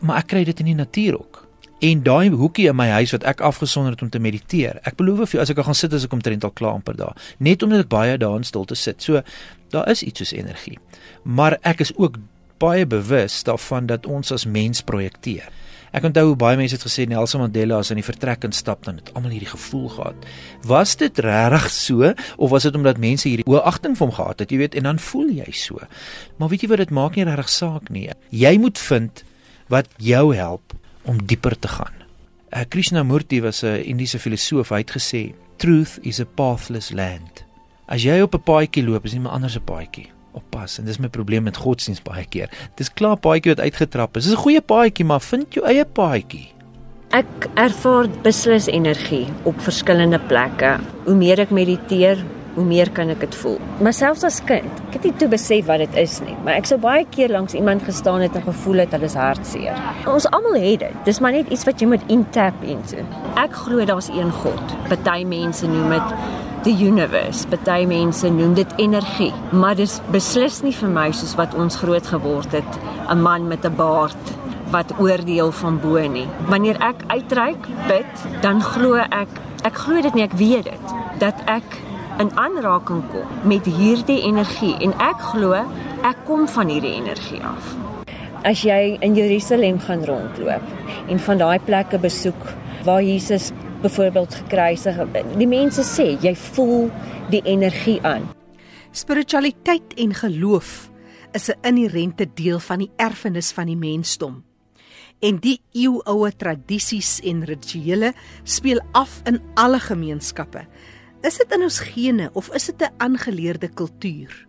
Maar 0.00 0.18
ek 0.18 0.26
kry 0.26 0.44
dit 0.44 0.58
in 0.60 0.66
die 0.66 0.74
natuur 0.74 1.18
ook. 1.18 1.46
En 1.80 2.02
daai 2.02 2.30
hoekie 2.30 2.68
in 2.68 2.76
my 2.76 2.88
huis 2.88 3.12
wat 3.12 3.24
ek 3.24 3.40
afgesonder 3.40 3.92
het 3.92 4.02
om 4.02 4.10
te 4.10 4.18
mediteer. 4.18 4.78
Ek 4.82 4.96
beloof 4.96 5.28
vir 5.30 5.38
jou 5.38 5.42
as 5.42 5.50
ek 5.50 5.64
gaan 5.64 5.74
sit 5.74 5.92
as 5.92 6.04
ek 6.04 6.12
omtrent 6.12 6.44
al 6.44 6.50
klaar 6.50 6.72
amper 6.72 6.96
daar, 6.96 7.16
net 7.38 7.62
omdat 7.62 7.80
ek 7.80 7.88
baie 7.88 8.18
daarin 8.18 8.44
stil 8.44 8.64
te 8.64 8.74
sit. 8.74 9.02
So 9.02 9.22
daar 9.70 9.90
is 9.90 10.02
iets 10.02 10.18
soos 10.18 10.32
energie. 10.32 10.78
Maar 11.22 11.58
ek 11.62 11.80
is 11.80 11.92
ook 11.96 12.16
baie 12.58 12.86
bewus 12.86 13.42
daarvan 13.44 13.86
dat 13.86 14.06
ons 14.06 14.32
as 14.32 14.46
mens 14.46 14.80
projekteer. 14.80 15.48
Ek 15.94 16.04
onthou 16.04 16.24
hoe 16.30 16.38
baie 16.38 16.56
mense 16.58 16.74
het 16.74 16.84
gesê 16.84 17.06
Nelson 17.08 17.44
Mandela 17.44 17.78
as 17.78 17.92
in 17.94 18.00
die 18.00 18.06
vertrek 18.06 18.44
instap 18.48 18.84
dan 18.86 18.98
het 19.00 19.12
almal 19.14 19.34
hierdie 19.36 19.50
gevoel 19.50 19.88
gehad. 19.94 20.26
Was 20.66 20.96
dit 20.96 21.18
regtig 21.22 21.68
so 21.70 22.12
of 22.36 22.50
was 22.50 22.66
dit 22.66 22.74
omdat 22.74 22.98
mense 23.02 23.28
hierdie 23.28 23.46
hoë 23.46 23.62
agting 23.70 23.94
vir 23.98 24.06
hom 24.06 24.14
gehad 24.16 24.42
het, 24.42 24.50
jy 24.50 24.58
weet, 24.64 24.74
en 24.74 24.90
dan 24.90 24.98
voel 24.98 25.30
jy 25.38 25.50
so. 25.52 25.78
Maar 26.38 26.50
weet 26.52 26.66
jy 26.66 26.72
wat 26.72 26.82
dit 26.82 26.94
maak 26.94 27.16
nie 27.16 27.28
regtig 27.28 27.52
saak 27.52 27.90
nie. 27.94 28.08
Jy 28.30 28.56
moet 28.58 28.78
vind 28.78 29.22
wat 29.72 29.88
jou 30.02 30.34
help 30.34 30.74
om 31.06 31.22
dieper 31.22 31.58
te 31.58 31.70
gaan. 31.70 31.94
Uh, 32.50 32.64
Krishnamurti 32.68 33.40
was 33.42 33.62
'n 33.62 33.82
Indiese 33.84 34.18
filosoof, 34.18 34.70
hy 34.70 34.78
het 34.78 34.90
gesê, 34.90 35.34
"Truth 35.58 35.98
is 36.02 36.20
a 36.20 36.24
pathless 36.24 36.92
land." 36.92 37.44
As 37.88 38.02
jy 38.02 38.20
op 38.20 38.34
'n 38.34 38.42
paadjie 38.42 38.84
loop, 38.84 39.04
is 39.04 39.12
nie 39.12 39.20
'n 39.20 39.26
ander 39.26 39.50
se 39.50 39.60
paadjie 39.60 40.15
oppas 40.36 40.78
en 40.80 40.88
dis 40.88 41.00
my 41.02 41.10
probleem 41.12 41.46
met 41.48 41.56
godsdienst 41.56 42.04
baie 42.06 42.26
keer. 42.28 42.52
Dis 42.78 42.92
klaar 42.92 43.16
paadjie 43.16 43.54
wat 43.54 43.64
uitgetrap 43.64 44.16
is. 44.16 44.28
Dis 44.28 44.36
'n 44.36 44.44
goeie 44.44 44.60
paadjie, 44.60 45.04
maar 45.04 45.20
vind 45.20 45.54
jou 45.54 45.64
eie 45.66 45.84
paadjie. 45.84 46.52
Ek 47.10 47.48
ervaar 47.54 48.08
beslis 48.22 48.66
energie 48.66 49.26
op 49.44 49.60
verskillende 49.60 50.18
plekke. 50.18 50.78
Hoe 51.04 51.14
meer 51.14 51.40
ek 51.40 51.50
mediteer, 51.50 52.18
hoe 52.56 52.64
meer 52.64 52.88
kan 52.96 53.12
ek 53.12 53.20
dit 53.20 53.34
voel. 53.42 53.58
Maar 53.84 53.94
selfs 53.96 54.24
as 54.24 54.38
kind, 54.48 54.80
ek 54.88 54.96
het 54.96 55.04
nie 55.04 55.12
toe 55.20 55.28
besef 55.28 55.66
wat 55.68 55.82
dit 55.84 55.98
is 56.00 56.16
nie, 56.24 56.36
maar 56.44 56.56
ek 56.56 56.68
sou 56.70 56.78
baie 56.80 57.04
keer 57.12 57.34
langs 57.34 57.54
iemand 57.54 57.84
gestaan 57.84 58.24
het 58.24 58.36
en 58.38 58.46
gevoel 58.46 58.84
het 58.84 58.96
hulle 58.96 59.10
is 59.10 59.16
hartseer. 59.18 59.76
Ons 60.08 60.28
almal 60.32 60.56
het 60.62 60.86
dit. 60.86 60.96
Dis 61.04 61.20
maar 61.20 61.36
net 61.36 61.52
iets 61.52 61.66
wat 61.68 61.82
jy 61.82 61.90
moet 61.92 62.06
intap 62.12 62.64
into. 62.64 63.04
Ek 63.36 63.52
glo 63.52 63.84
daar's 63.84 64.08
een 64.08 64.32
God. 64.42 64.76
Party 64.88 65.24
mense 65.28 65.68
noem 65.68 65.92
dit 65.98 66.16
the 66.66 66.74
universe. 66.74 67.46
Party 67.46 67.84
mense 67.86 68.28
noem 68.28 68.56
dit 68.58 68.72
energie, 68.82 69.30
maar 69.54 69.78
dis 69.78 70.00
beslis 70.10 70.60
nie 70.66 70.74
vir 70.74 70.90
my 70.90 71.06
soos 71.14 71.36
wat 71.38 71.54
ons 71.54 71.78
groot 71.78 72.06
geword 72.10 72.52
het, 72.58 72.72
'n 73.08 73.22
man 73.22 73.46
met 73.48 73.64
'n 73.64 73.76
baard 73.76 74.24
wat 74.70 74.92
oordeel 74.98 75.52
van 75.52 75.78
bo 75.80 75.98
nie. 76.08 76.26
Wanneer 76.48 76.76
ek 76.80 77.04
uitreik 77.06 77.62
bid, 77.86 78.12
dan 78.42 78.60
glo 78.62 78.94
ek, 78.94 79.28
ek 79.62 79.74
glo 79.74 80.02
dit 80.02 80.14
nie, 80.14 80.24
ek 80.24 80.32
weet 80.32 80.64
dit, 80.64 80.86
dat 81.18 81.34
ek 81.46 81.68
in 82.18 82.30
aanraking 82.34 83.02
kom 83.12 83.28
met 83.42 83.64
hierdie 83.64 84.22
energie 84.22 84.76
en 84.80 84.92
ek 84.98 85.20
glo 85.20 85.52
ek 86.02 86.16
kom 86.24 86.48
van 86.48 86.68
hierdie 86.68 86.94
energie 86.94 87.42
af. 87.42 87.76
As 88.42 88.62
jy 88.62 88.96
in 89.00 89.14
Jerusalem 89.14 89.78
gaan 89.78 90.04
rondloop 90.04 90.62
en 91.08 91.18
van 91.18 91.38
daai 91.38 91.58
plekke 91.58 91.98
besoek 91.98 92.42
waar 92.84 93.02
Jesus 93.02 93.52
byvoorbeeld 93.86 94.34
gekruisig. 94.34 94.98
Die 95.38 95.48
mense 95.48 95.84
sê 95.86 96.08
jy 96.22 96.34
voel 96.52 96.90
die 97.30 97.42
energie 97.46 97.98
aan. 98.06 98.26
Spiritualiteit 98.96 99.94
en 100.00 100.14
geloof 100.14 100.90
is 101.32 101.50
'n 101.50 101.58
inherente 101.62 102.26
deel 102.34 102.58
van 102.58 102.78
die 102.78 102.90
erfenis 102.96 103.52
van 103.52 103.66
die 103.66 103.76
mensdom. 103.76 104.44
En 105.20 105.38
die 105.40 105.60
eeuoue 105.72 106.32
tradisies 106.36 107.20
en 107.20 107.44
rituele 107.44 108.12
speel 108.44 108.80
af 108.92 109.20
in 109.24 109.40
alle 109.54 109.78
gemeenskappe. 109.78 110.66
Is 111.22 111.36
dit 111.36 111.52
in 111.52 111.62
ons 111.62 111.80
gene 111.80 112.30
of 112.32 112.54
is 112.54 112.66
dit 112.66 112.80
'n 112.80 112.92
aangeleerde 112.96 113.68
kultuur? 113.68 114.46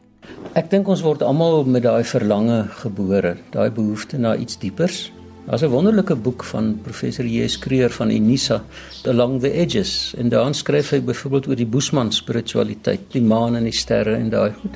Ek 0.54 0.69
dink 0.69 0.88
ons 0.88 1.02
word 1.02 1.21
almal 1.21 1.63
met 1.63 1.84
daai 1.84 2.04
verlange 2.04 2.67
gebore, 2.69 3.38
daai 3.52 3.69
behoefte 3.71 4.17
na 4.17 4.36
iets 4.36 4.58
diepers, 4.58 5.12
Daar's 5.47 5.62
'n 5.62 5.69
wonderlike 5.71 6.15
boek 6.15 6.43
van 6.43 6.79
professor 6.81 7.25
J.S. 7.25 7.60
Kreer 7.60 7.89
van 7.89 8.10
Unisa, 8.12 8.63
Along 9.03 9.39
the 9.39 9.51
Edges, 9.51 10.13
en 10.17 10.29
daarin 10.29 10.53
skryf 10.53 10.89
hy 10.89 10.99
byvoorbeeld 11.01 11.47
oor 11.47 11.55
die 11.55 11.65
Boesman 11.65 12.12
spiritualiteit, 12.12 12.99
die 13.12 13.21
maan 13.21 13.55
en 13.55 13.63
die 13.63 13.71
sterre 13.71 14.15
en 14.15 14.29
daai 14.29 14.51
goed, 14.51 14.75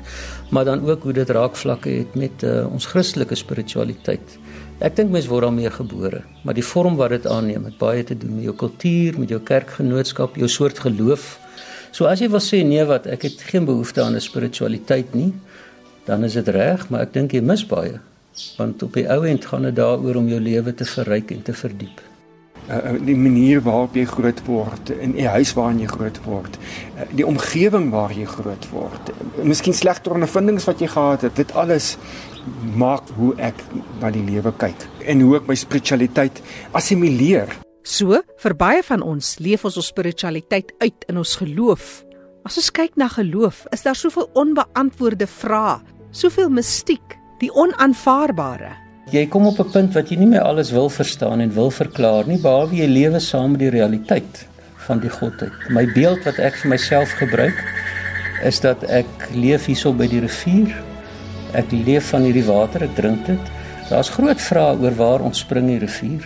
maar 0.50 0.64
dan 0.64 0.88
ook 0.88 1.02
hoe 1.02 1.12
dit 1.12 1.30
raakvlakke 1.30 1.90
het 1.90 2.14
met 2.14 2.42
uh, 2.42 2.72
ons 2.72 2.86
Christelike 2.86 3.34
spiritualiteit. 3.34 4.38
Ek 4.78 4.96
dink 4.96 5.10
mense 5.10 5.28
word 5.28 5.42
daarmee 5.42 5.70
gebore, 5.70 6.22
maar 6.42 6.54
die 6.54 6.64
vorm 6.64 6.96
wat 6.96 7.10
dit 7.10 7.26
aanneem, 7.26 7.64
het 7.64 7.76
baie 7.78 8.04
te 8.04 8.16
doen 8.16 8.34
met 8.34 8.44
jou 8.44 8.54
kultuur, 8.56 9.18
met 9.18 9.28
jou 9.28 9.40
kerkgenootskap, 9.40 10.36
jou 10.36 10.48
soort 10.48 10.78
geloof. 10.78 11.38
So 11.90 12.08
as 12.08 12.20
jy 12.20 12.30
wil 12.32 12.40
sê 12.40 12.62
nee 12.64 12.84
wat, 12.84 13.06
ek 13.06 13.22
het 13.22 13.42
geen 13.42 13.64
behoefte 13.68 14.02
aan 14.02 14.16
'n 14.16 14.20
spiritualiteit 14.20 15.14
nie, 15.14 15.34
dan 16.04 16.24
is 16.24 16.32
dit 16.32 16.48
reg, 16.48 16.88
maar 16.88 17.00
ek 17.00 17.12
dink 17.12 17.32
jy 17.32 17.40
mis 17.40 17.66
baie 17.66 18.00
want 18.56 18.82
op 18.82 18.96
die 18.96 19.08
ou 19.12 19.20
end 19.28 19.44
gaan 19.46 19.68
dit 19.68 19.76
daaroor 19.76 20.22
om 20.22 20.28
jou 20.28 20.40
lewe 20.40 20.74
te 20.74 20.88
verryk 20.88 21.30
en 21.30 21.42
te 21.42 21.54
verdiep. 21.54 22.00
Uh, 22.70 22.92
die 23.02 23.16
manier 23.18 23.58
waarop 23.66 23.96
jy 23.98 24.04
groot 24.06 24.38
word 24.46 24.92
in 25.02 25.16
die 25.16 25.26
huis 25.26 25.50
waarin 25.58 25.80
jy 25.82 25.88
groot 25.90 26.18
word 26.22 26.54
uh, 26.94 27.08
die 27.10 27.24
omgewing 27.26 27.88
waar 27.90 28.12
jy 28.14 28.22
groot 28.30 28.68
word 28.70 29.08
uh, 29.10 29.16
miskien 29.42 29.74
slegte 29.74 30.12
ondervindings 30.14 30.68
wat 30.70 30.78
jy 30.78 30.86
gehad 30.92 31.24
het 31.26 31.34
dit 31.40 31.50
alles 31.58 31.96
maak 32.78 33.10
hoe 33.16 33.32
ek 33.42 33.58
na 33.98 34.12
die 34.14 34.22
lewe 34.22 34.52
kyk 34.62 34.86
en 35.10 35.24
hoe 35.26 35.40
ek 35.40 35.50
my 35.50 35.56
spiritualiteit 35.58 36.38
assimileer 36.78 37.50
so 37.82 38.20
vir 38.44 38.54
baie 38.60 38.84
van 38.86 39.02
ons 39.02 39.32
leef 39.42 39.66
ons 39.66 39.80
ons 39.82 39.90
spiritualiteit 39.90 40.70
uit 40.84 41.08
in 41.10 41.18
ons 41.18 41.34
geloof 41.42 41.88
as 42.46 42.60
ons 42.62 42.70
kyk 42.78 42.94
na 42.94 43.10
geloof 43.10 43.64
is 43.74 43.82
daar 43.82 43.98
soveel 43.98 44.30
onbeantwoorde 44.38 45.26
vrae 45.26 45.80
soveel 46.14 46.54
mistiek 46.62 47.18
die 47.42 47.50
onaanvaarbare. 47.58 48.70
Jy 49.10 49.26
kom 49.26 49.46
op 49.50 49.58
'n 49.58 49.70
punt 49.70 49.94
wat 49.94 50.10
jy 50.10 50.16
nie 50.16 50.30
meer 50.30 50.46
alles 50.46 50.70
wil 50.70 50.88
verstaan 50.88 51.40
en 51.40 51.54
wil 51.54 51.70
verklaar 51.70 52.26
nie, 52.26 52.38
behalwe 52.38 52.76
jy 52.76 52.86
lewe 52.86 53.20
saam 53.20 53.50
met 53.50 53.60
die 53.60 53.70
realiteit 53.70 54.46
van 54.86 55.00
die 55.00 55.10
godheid. 55.10 55.52
My 55.68 55.84
beeld 55.94 56.24
wat 56.24 56.38
ek 56.38 56.54
vir 56.54 56.70
myself 56.70 57.10
gebruik 57.18 57.58
is 58.42 58.60
dat 58.60 58.84
ek 58.84 59.06
leef 59.34 59.66
hierso 59.66 59.92
by 59.92 60.06
die 60.06 60.20
rivier. 60.20 60.74
Ek 61.52 61.70
leef 61.70 62.10
van 62.10 62.22
hierdie 62.22 62.46
water, 62.46 62.82
ek 62.82 62.94
drink 62.94 63.26
dit. 63.26 63.50
Daar's 63.90 64.10
groot 64.10 64.40
vrae 64.40 64.78
oor 64.78 64.94
waar 64.94 65.20
ontspring 65.20 65.66
die 65.66 65.78
rivier. 65.78 66.24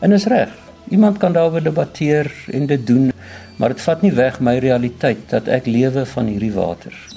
En 0.00 0.12
is 0.12 0.26
reg. 0.26 0.50
Iemand 0.90 1.18
kan 1.18 1.32
daaroor 1.32 1.62
debatteer 1.62 2.32
en 2.52 2.66
dit 2.66 2.86
doen, 2.86 3.12
maar 3.56 3.68
dit 3.68 3.80
vat 3.80 4.02
nie 4.02 4.12
weg 4.12 4.40
my 4.40 4.58
realiteit 4.58 5.28
dat 5.28 5.48
ek 5.48 5.66
lewe 5.66 6.06
van 6.06 6.26
hierdie 6.26 6.52
water. 6.52 7.13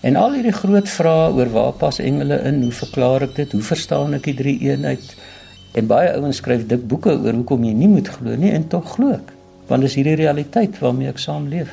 En 0.00 0.16
al 0.16 0.36
hierdie 0.36 0.52
groot 0.52 0.88
vrae 0.88 1.30
oor 1.32 1.48
waar 1.54 1.72
pas 1.80 1.98
engele 2.02 2.36
in, 2.48 2.60
hoe 2.62 2.72
verklaar 2.72 3.24
ek 3.26 3.34
dit? 3.38 3.56
Hoe 3.56 3.64
verstaan 3.64 4.14
ek 4.18 4.28
die 4.28 4.36
drie 4.36 4.58
eenheid? 4.68 5.16
En 5.76 5.88
baie 5.88 6.12
ouens 6.16 6.40
skryf 6.40 6.66
dik 6.68 6.84
boeke 6.88 7.14
oor 7.16 7.36
hoekom 7.36 7.64
jy 7.64 7.72
nie 7.76 7.88
moet 7.88 8.08
glo 8.12 8.36
nie 8.36 8.52
en 8.52 8.68
tog 8.72 8.86
glo 8.96 9.16
ek, 9.16 9.32
want 9.68 9.84
dis 9.84 9.96
hierdie 9.98 10.16
realiteit 10.20 10.78
waarmee 10.80 11.10
ek 11.12 11.20
saamleef. 11.20 11.72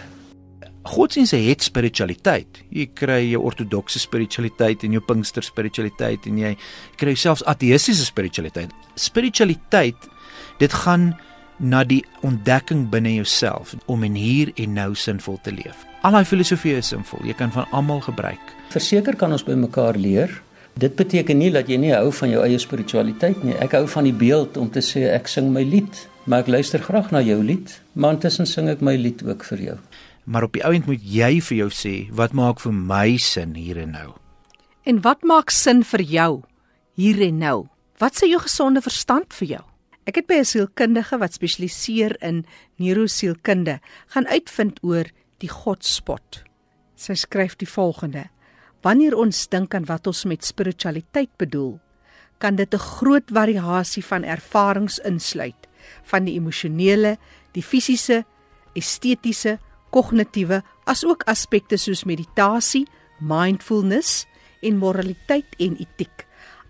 Godsdienste 0.84 1.38
het 1.40 1.64
spiritualiteit. 1.64 2.60
Jy 2.76 2.90
kry 2.92 3.22
jou 3.30 3.40
ortodokse 3.48 4.02
spiritualiteit 4.04 4.84
en 4.84 4.98
jou 4.98 5.04
Pinkster 5.08 5.46
spiritualiteit 5.48 6.28
en 6.28 6.42
jy 6.42 6.52
kry 7.00 7.14
selfs 7.16 7.46
ateïstiese 7.48 8.04
spiritualiteit. 8.10 8.74
Spiritualiteit, 9.00 10.10
dit 10.60 10.76
gaan 10.84 11.14
na 11.64 11.86
die 11.88 12.02
ontdekking 12.28 12.90
binne 12.92 13.16
jouself 13.16 13.78
om 13.88 14.04
in 14.04 14.20
hier 14.20 14.52
en 14.60 14.76
nou 14.76 14.92
sinvol 15.00 15.40
te 15.44 15.56
leef. 15.56 15.88
Al 16.04 16.12
daai 16.18 16.26
filosofie 16.28 16.74
is 16.76 16.90
sinvol. 16.92 17.22
Jy 17.24 17.34
kan 17.40 17.52
van 17.56 17.70
almal 17.72 18.02
gebruik. 18.04 18.50
Verseker 18.74 19.16
kan 19.16 19.32
ons 19.32 19.46
by 19.48 19.54
mekaar 19.56 19.96
leer. 19.96 20.34
Dit 20.76 20.98
beteken 21.00 21.38
nie 21.40 21.48
dat 21.54 21.70
jy 21.72 21.78
nie 21.80 21.94
hou 21.94 22.10
van 22.18 22.34
jou 22.34 22.42
eie 22.44 22.58
spiritualiteit 22.60 23.46
nie. 23.48 23.56
Ek 23.64 23.72
hou 23.78 23.86
van 23.88 24.10
die 24.10 24.16
beeld 24.24 24.60
om 24.60 24.68
te 24.68 24.84
sê 24.84 25.06
ek 25.16 25.32
sing 25.32 25.54
my 25.56 25.64
lied, 25.64 26.02
maar 26.28 26.44
ek 26.44 26.52
luister 26.52 26.84
graag 26.84 27.14
na 27.16 27.22
jou 27.24 27.38
lied, 27.40 27.72
maar 27.96 28.18
intussen 28.18 28.50
sing 28.50 28.68
ek 28.74 28.84
my 28.84 28.98
lied 29.00 29.24
ook 29.24 29.48
vir 29.54 29.64
jou. 29.70 29.78
Maar 30.28 30.50
op 30.50 30.60
die 30.60 30.66
ouend 30.68 30.92
moet 30.92 31.08
jy 31.08 31.32
vir 31.48 31.60
jou 31.62 31.70
sê, 31.72 31.96
wat 32.12 32.36
maak 32.36 32.60
vir 32.60 32.76
my 32.76 33.16
sin 33.16 33.56
hier 33.56 33.80
en 33.86 33.96
nou? 33.96 34.10
En 34.84 35.00
wat 35.08 35.24
maak 35.24 35.56
sin 35.56 35.86
vir 35.88 36.04
jou 36.04 36.32
hier 37.00 37.24
en 37.30 37.40
nou? 37.48 37.58
Wat 38.04 38.20
sê 38.20 38.28
jou 38.28 38.44
gesonde 38.44 38.84
verstand 38.84 39.32
vir 39.40 39.56
jou? 39.56 39.66
Ek 40.04 40.20
het 40.20 40.28
by 40.28 40.44
'n 40.44 40.52
sielkundige 40.52 41.16
wat 41.18 41.40
spesialiseer 41.40 42.20
in 42.20 42.46
neurosielkunde 42.76 43.80
gaan 44.12 44.28
uitvind 44.28 44.84
oor 44.84 45.08
die 45.44 45.52
godspot. 45.52 46.44
Sy 46.96 47.16
skryf 47.20 47.58
die 47.60 47.70
volgende: 47.70 48.30
Wanneer 48.84 49.16
ons 49.20 49.48
dink 49.52 49.76
aan 49.76 49.88
wat 49.90 50.08
ons 50.08 50.24
met 50.30 50.44
spiritualiteit 50.44 51.32
bedoel, 51.38 51.80
kan 52.40 52.56
dit 52.56 52.74
'n 52.74 52.88
groot 53.00 53.28
variasie 53.32 54.04
van 54.04 54.24
ervarings 54.24 55.00
insluit, 55.00 55.68
van 56.04 56.26
die 56.26 56.36
emosionele, 56.36 57.18
die 57.54 57.64
fisiese, 57.64 58.26
estetiese, 58.76 59.60
kognitiewe, 59.92 60.64
asook 60.86 61.24
aspekte 61.24 61.78
soos 61.78 62.04
meditasie, 62.04 62.88
mindfulness 63.20 64.26
en 64.62 64.78
moraliteit 64.78 65.56
en 65.60 65.78
etiek. 65.78 66.28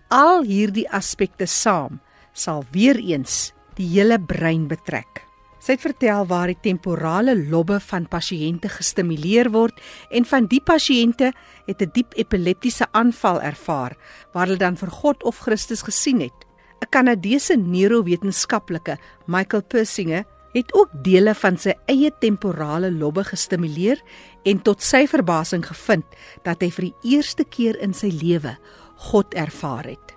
Al 0.08 0.42
hierdie 0.42 0.90
aspekte 0.90 1.46
saam 1.46 2.00
sal 2.32 2.64
weer 2.70 2.98
eens 2.98 3.52
die 3.74 3.88
hele 3.88 4.18
brein 4.18 4.68
betrek. 4.68 5.33
Sy 5.64 5.78
het 5.78 5.80
vertel 5.80 6.26
waar 6.28 6.50
die 6.52 6.60
temporale 6.60 7.32
lobbe 7.48 7.78
van 7.80 8.04
pasiënte 8.12 8.68
gestimuleer 8.68 9.48
word 9.54 9.78
en 10.12 10.26
van 10.28 10.44
die 10.50 10.60
pasiënte 10.60 11.30
het 11.64 11.80
'n 11.80 11.90
diep 11.94 12.12
epileptiese 12.20 12.84
aanval 12.92 13.40
ervaar 13.40 13.96
waar 14.32 14.46
hulle 14.46 14.58
dan 14.58 14.76
vir 14.76 14.90
God 14.90 15.22
of 15.24 15.38
Christus 15.38 15.82
gesien 15.82 16.20
het. 16.20 16.38
'n 16.82 16.90
Kanadese 16.90 17.56
neurowetenskaplike, 17.56 18.98
Michael 19.26 19.62
Persinger, 19.62 20.24
het 20.52 20.74
ook 20.74 20.90
dele 21.02 21.34
van 21.34 21.56
sy 21.56 21.72
eie 21.86 22.10
temporale 22.20 22.92
lobbe 22.92 23.24
gestimuleer 23.24 24.02
en 24.44 24.62
tot 24.62 24.82
sy 24.82 25.06
verbasing 25.06 25.66
gevind 25.66 26.04
dat 26.42 26.60
hy 26.60 26.70
vir 26.70 26.84
die 26.84 27.16
eerste 27.16 27.44
keer 27.44 27.80
in 27.80 27.94
sy 27.94 28.08
lewe 28.08 28.58
God 28.96 29.34
ervaar 29.34 29.84
het. 29.84 30.14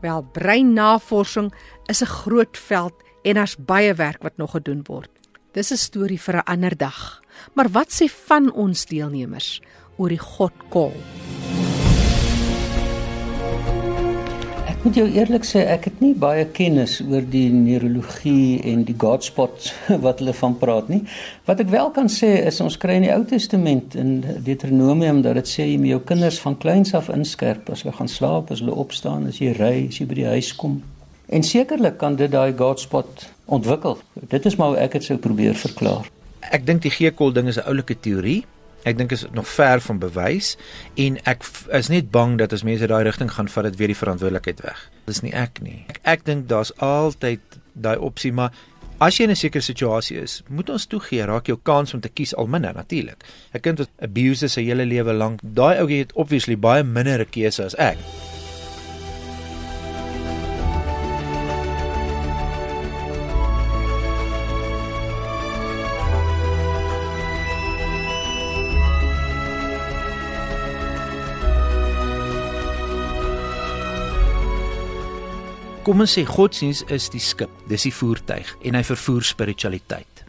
Wel, 0.00 0.22
breinnavorsing 0.32 1.52
is 1.86 2.02
'n 2.02 2.06
groot 2.06 2.56
veld 2.56 2.94
en 3.22 3.34
daar's 3.34 3.56
baie 3.56 3.94
werk 3.94 4.22
wat 4.22 4.36
nog 4.36 4.50
gedoen 4.50 4.80
word. 4.86 5.10
Dis 5.52 5.72
'n 5.72 5.76
storie 5.76 6.20
vir 6.20 6.36
'n 6.36 6.44
ander 6.44 6.76
dag. 6.76 7.20
Maar 7.54 7.68
wat 7.70 7.90
sê 7.92 8.06
van 8.26 8.52
ons 8.52 8.86
deelnemers 8.86 9.60
oor 9.96 10.08
die 10.08 10.18
Godkol? 10.18 10.92
Ek 14.66 14.84
moet 14.84 14.94
jou 14.94 15.08
eerlik 15.08 15.44
sê, 15.44 15.58
ek 15.58 15.84
het 15.84 16.00
nie 16.00 16.14
baie 16.14 16.46
kennis 16.46 17.00
oor 17.00 17.20
die 17.20 17.50
neurologie 17.52 18.62
en 18.62 18.84
die 18.84 18.94
Godspot 18.98 19.74
wat 20.04 20.18
hulle 20.18 20.32
van 20.32 20.58
praat 20.58 20.88
nie. 20.88 21.02
Wat 21.44 21.60
ek 21.60 21.68
wel 21.68 21.90
kan 21.90 22.08
sê 22.08 22.46
is 22.46 22.60
ons 22.60 22.76
kry 22.76 22.92
in 22.92 23.02
die 23.02 23.12
Ou 23.12 23.24
Testament 23.24 23.94
in 23.94 24.24
Deuteronomium 24.44 25.22
dat 25.22 25.34
dit 25.34 25.48
sê 25.48 25.66
jy 25.68 25.76
moet 25.78 25.90
jou 25.90 26.00
kinders 26.00 26.40
van 26.40 26.56
kleins 26.56 26.94
af 26.94 27.08
inskerp 27.08 27.68
as 27.70 27.82
hulle 27.82 27.92
gaan 27.92 28.08
slaap, 28.08 28.50
as 28.50 28.60
hulle 28.60 28.72
opstaan, 28.74 29.26
as 29.26 29.38
jy 29.38 29.52
ry, 29.52 29.88
as 29.88 30.00
jy 30.00 30.06
by 30.06 30.14
die 30.14 30.26
huis 30.26 30.56
kom. 30.56 30.82
En 31.30 31.42
sekerlik 31.42 31.98
kan 31.98 32.16
dit 32.18 32.30
daai 32.30 32.52
Godspot 32.58 33.28
ontwikkel. 33.44 33.98
Dit 34.14 34.46
is 34.46 34.56
maar 34.56 34.72
hoe 34.72 34.80
ek 34.82 34.96
dit 34.98 35.04
sou 35.06 35.18
probeer 35.18 35.54
verklaar. 35.54 36.08
Ek 36.50 36.64
dink 36.66 36.82
die 36.82 36.90
G-kol 36.90 37.30
ding 37.32 37.46
is 37.46 37.58
'n 37.58 37.68
oulike 37.70 37.94
teorie. 38.00 38.42
Ek 38.82 38.98
dink 38.98 39.12
is 39.12 39.26
nog 39.32 39.48
ver 39.48 39.80
van 39.80 39.98
bewys 39.98 40.56
en 40.94 41.18
ek 41.24 41.44
is 41.70 41.88
net 41.88 42.10
bang 42.10 42.38
dat 42.38 42.52
as 42.52 42.62
mense 42.62 42.86
daai 42.86 43.04
rigting 43.04 43.30
gaan 43.30 43.48
vat 43.48 43.64
dit 43.64 43.76
weer 43.76 43.86
die 43.86 43.96
verantwoordelikheid 43.96 44.60
weg. 44.60 44.90
Dis 45.04 45.20
nie 45.20 45.32
ek 45.32 45.60
nie. 45.62 45.84
Ek, 45.88 46.00
ek 46.02 46.24
dink 46.24 46.48
daar's 46.48 46.72
altyd 46.78 47.40
daai 47.72 47.98
opsie 47.98 48.32
maar 48.32 48.50
as 48.98 49.16
jy 49.16 49.24
in 49.24 49.30
'n 49.30 49.36
sekere 49.36 49.62
situasie 49.62 50.16
is, 50.16 50.42
moet 50.48 50.70
ons 50.70 50.86
toegee 50.86 51.24
raak 51.24 51.46
jou 51.46 51.58
kans 51.62 51.94
om 51.94 52.00
te 52.00 52.08
kies 52.08 52.34
al 52.34 52.46
minder 52.46 52.74
natuurlik. 52.74 53.24
'n 53.54 53.60
Kind 53.60 53.78
wat 53.78 53.90
abuse 54.00 54.48
sy 54.48 54.62
hele 54.62 54.84
lewe 54.84 55.12
lank, 55.12 55.40
daai 55.42 55.78
ouetjie 55.78 55.98
het 55.98 56.12
obviously 56.12 56.56
baie 56.56 56.82
minder 56.82 57.20
'n 57.20 57.30
keuse 57.30 57.64
as 57.64 57.74
ek. 57.74 57.98
Kom 75.80 76.02
ons 76.04 76.12
sê 76.12 76.26
godsdiens 76.28 76.82
is 76.92 77.06
die 77.08 77.22
skip, 77.24 77.52
dis 77.70 77.86
die 77.86 77.92
voertuig 77.94 78.50
en 78.68 78.76
hy 78.76 78.82
vervoer 78.84 79.24
spiritualiteit. 79.24 80.20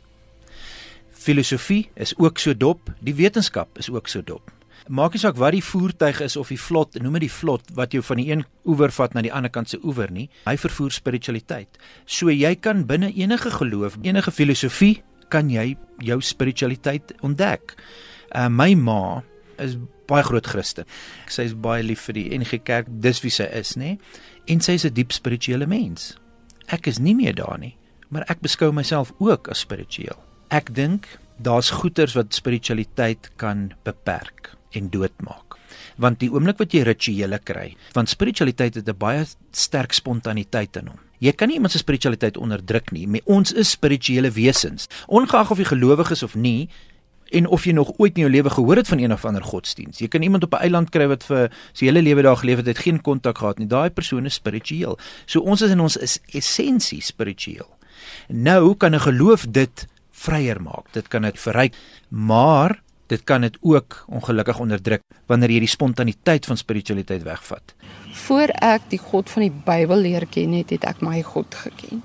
Filosofie 1.11 1.89
is 1.99 2.13
ook 2.15 2.39
so 2.39 2.55
dop, 2.55 2.87
die 3.03 3.17
wetenskap 3.17 3.81
is 3.81 3.89
ook 3.91 4.07
so 4.07 4.23
dop. 4.23 4.47
Maak 4.87 5.17
nie 5.17 5.21
saak 5.21 5.35
wat 5.41 5.51
die 5.57 5.65
voertuig 5.65 6.21
is 6.23 6.37
of 6.39 6.53
die 6.55 6.59
vlot, 6.59 6.95
noem 7.03 7.19
dit 7.19 7.27
die 7.27 7.33
vlot 7.35 7.67
wat 7.75 7.91
jou 7.91 7.99
van 8.07 8.23
die 8.23 8.29
een 8.31 8.45
oewer 8.63 8.95
vat 8.95 9.11
na 9.11 9.25
die 9.27 9.33
ander 9.35 9.51
kant 9.51 9.73
se 9.73 9.81
oewer 9.83 10.13
nie, 10.15 10.29
hy 10.47 10.55
vervoer 10.55 10.95
spiritualiteit. 10.95 11.75
So 12.07 12.31
jy 12.31 12.55
kan 12.55 12.87
binne 12.87 13.11
enige 13.11 13.51
geloof, 13.59 13.99
enige 14.07 14.31
filosofie 14.31 15.01
kan 15.31 15.51
jy 15.51 15.73
jou 15.99 16.21
spiritualiteit 16.23 17.11
ontdek. 17.27 17.75
Uh, 18.31 18.47
my 18.47 18.71
ma 18.79 19.01
is 19.59 19.75
baie 20.11 20.23
groot 20.27 20.47
Christen. 20.47 20.87
Sy 21.31 21.49
is 21.49 21.55
baie 21.59 21.83
lief 21.85 22.07
vir 22.07 22.17
die 22.17 22.27
NG 22.39 22.63
Kerk, 22.65 22.89
dis 23.03 23.21
wie 23.23 23.31
sy 23.33 23.47
is, 23.59 23.75
nê? 23.79 23.97
En 24.45 24.62
sy 24.62 24.71
is 24.71 24.86
'n 24.86 24.93
diep 24.93 25.12
spirituele 25.12 25.67
mens. 25.67 26.17
Ek 26.67 26.88
is 26.88 26.99
nie 26.99 27.15
meer 27.15 27.36
daar 27.36 27.60
nie, 27.60 27.75
maar 28.10 28.23
ek 28.27 28.41
beskou 28.41 28.71
myself 28.71 29.13
ook 29.19 29.47
as 29.47 29.60
spiritueel. 29.60 30.17
Ek 30.49 30.73
dink 30.73 31.08
daar's 31.38 31.69
goeters 31.69 32.13
wat 32.13 32.34
spiritualiteit 32.34 33.32
kan 33.36 33.73
beperk 33.84 34.56
en 34.71 34.89
doodmaak. 34.89 35.58
Want 35.97 36.19
die 36.19 36.30
oomblik 36.32 36.58
wat 36.58 36.73
jy 36.73 36.84
rituele 36.84 37.39
kry, 37.39 37.75
want 37.93 38.10
spiritualiteit 38.10 38.75
het 38.75 38.88
'n 38.88 38.97
baie 38.97 39.25
sterk 39.51 39.91
spontaniteit 39.93 40.75
in 40.77 40.88
hom. 40.88 40.99
Jy 41.19 41.32
kan 41.32 41.47
nie 41.47 41.56
iemand 41.56 41.71
se 41.71 41.77
spiritualiteit 41.77 42.38
onderdruk 42.38 42.91
nie. 42.91 43.21
Ons 43.25 43.54
is 43.54 43.69
spirituele 43.69 44.32
wesens. 44.32 44.88
Ongeag 45.08 45.51
of 45.51 45.58
jy 45.58 45.65
gelowig 45.65 46.12
is 46.12 46.23
of 46.23 46.36
nie, 46.36 46.69
en 47.31 47.47
of 47.47 47.65
jy 47.65 47.73
nog 47.75 47.91
ooit 47.97 48.17
in 48.17 48.25
jou 48.25 48.31
lewe 48.31 48.49
gehoor 48.49 48.81
het 48.81 48.87
van 48.87 48.99
een 48.99 49.13
of 49.13 49.25
ander 49.25 49.43
godsdiens. 49.43 49.99
Jy 49.99 50.07
kan 50.11 50.21
iemand 50.21 50.43
op 50.43 50.53
'n 50.53 50.63
eiland 50.67 50.89
kry 50.89 51.07
wat 51.07 51.23
vir 51.23 51.51
sy 51.73 51.85
hele 51.85 52.01
lewe 52.01 52.21
daar 52.21 52.37
geleef 52.37 52.57
het, 52.57 52.65
het 52.65 52.77
geen 52.77 53.01
kontak 53.01 53.37
gehad 53.37 53.57
nie. 53.57 53.67
Daai 53.67 53.89
persoon 53.89 54.25
is 54.25 54.33
spiritueel. 54.33 54.99
So 55.25 55.39
ons 55.39 55.61
is 55.61 55.71
in 55.71 55.79
ons 55.79 55.97
is 55.97 56.19
essensie 56.31 57.01
spiritueel. 57.01 57.69
Nou 58.27 58.75
kan 58.75 58.95
'n 58.95 58.99
geloof 58.99 59.45
dit 59.49 59.87
vryer 60.11 60.61
maak. 60.61 60.91
Dit 60.91 61.07
kan 61.07 61.21
dit 61.21 61.39
verryk, 61.39 61.73
maar 62.09 62.81
dit 63.07 63.23
kan 63.23 63.41
dit 63.41 63.57
ook 63.61 64.05
ongelukkig 64.07 64.59
onderdruk 64.59 65.01
wanneer 65.25 65.51
jy 65.51 65.59
die 65.59 65.67
spontaniteit 65.67 66.45
van 66.45 66.57
spiritualiteit 66.57 67.23
wegvat. 67.23 67.75
Voor 68.11 68.47
ek 68.47 68.81
die 68.89 68.99
God 68.99 69.29
van 69.29 69.41
die 69.41 69.61
Bybel 69.65 69.97
leer 69.97 70.25
ken 70.25 70.53
het, 70.53 70.69
het 70.69 70.83
ek 70.83 71.01
my 71.01 71.21
God 71.21 71.55
geken 71.55 72.03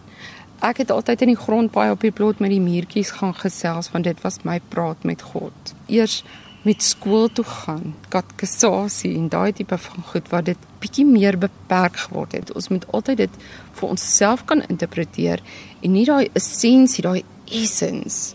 ek 0.66 0.82
het 0.82 0.90
altyd 0.90 1.22
in 1.22 1.34
die 1.34 1.38
grond 1.38 1.70
baie 1.74 1.92
op 1.94 2.02
die 2.02 2.14
plot 2.14 2.40
met 2.42 2.50
die 2.50 2.62
muurtjies 2.62 3.12
gaan 3.20 3.34
gesels 3.38 3.90
want 3.92 4.08
dit 4.08 4.18
was 4.24 4.42
my 4.48 4.58
praat 4.72 5.04
met 5.04 5.22
God. 5.22 5.74
Eers 5.86 6.22
met 6.66 6.82
skool 6.82 7.28
toe 7.30 7.44
gaan, 7.46 7.94
katekisasie 8.10 9.12
en 9.14 9.28
daai 9.30 9.52
tipe 9.54 9.78
van 9.78 10.06
goed 10.10 10.30
waar 10.32 10.42
dit 10.48 10.64
bietjie 10.82 11.06
meer 11.06 11.38
beperk 11.38 12.00
geword 12.08 12.34
het. 12.34 12.50
Ons 12.58 12.72
moet 12.74 12.86
altyd 12.90 13.22
dit 13.22 13.38
vir 13.78 13.88
onsself 13.88 14.42
kan 14.50 14.64
interpreteer 14.66 15.44
en 15.80 15.94
nie 15.94 16.04
daai 16.08 16.26
essensie, 16.34 17.06
daai 17.06 17.22
essence 17.46 18.34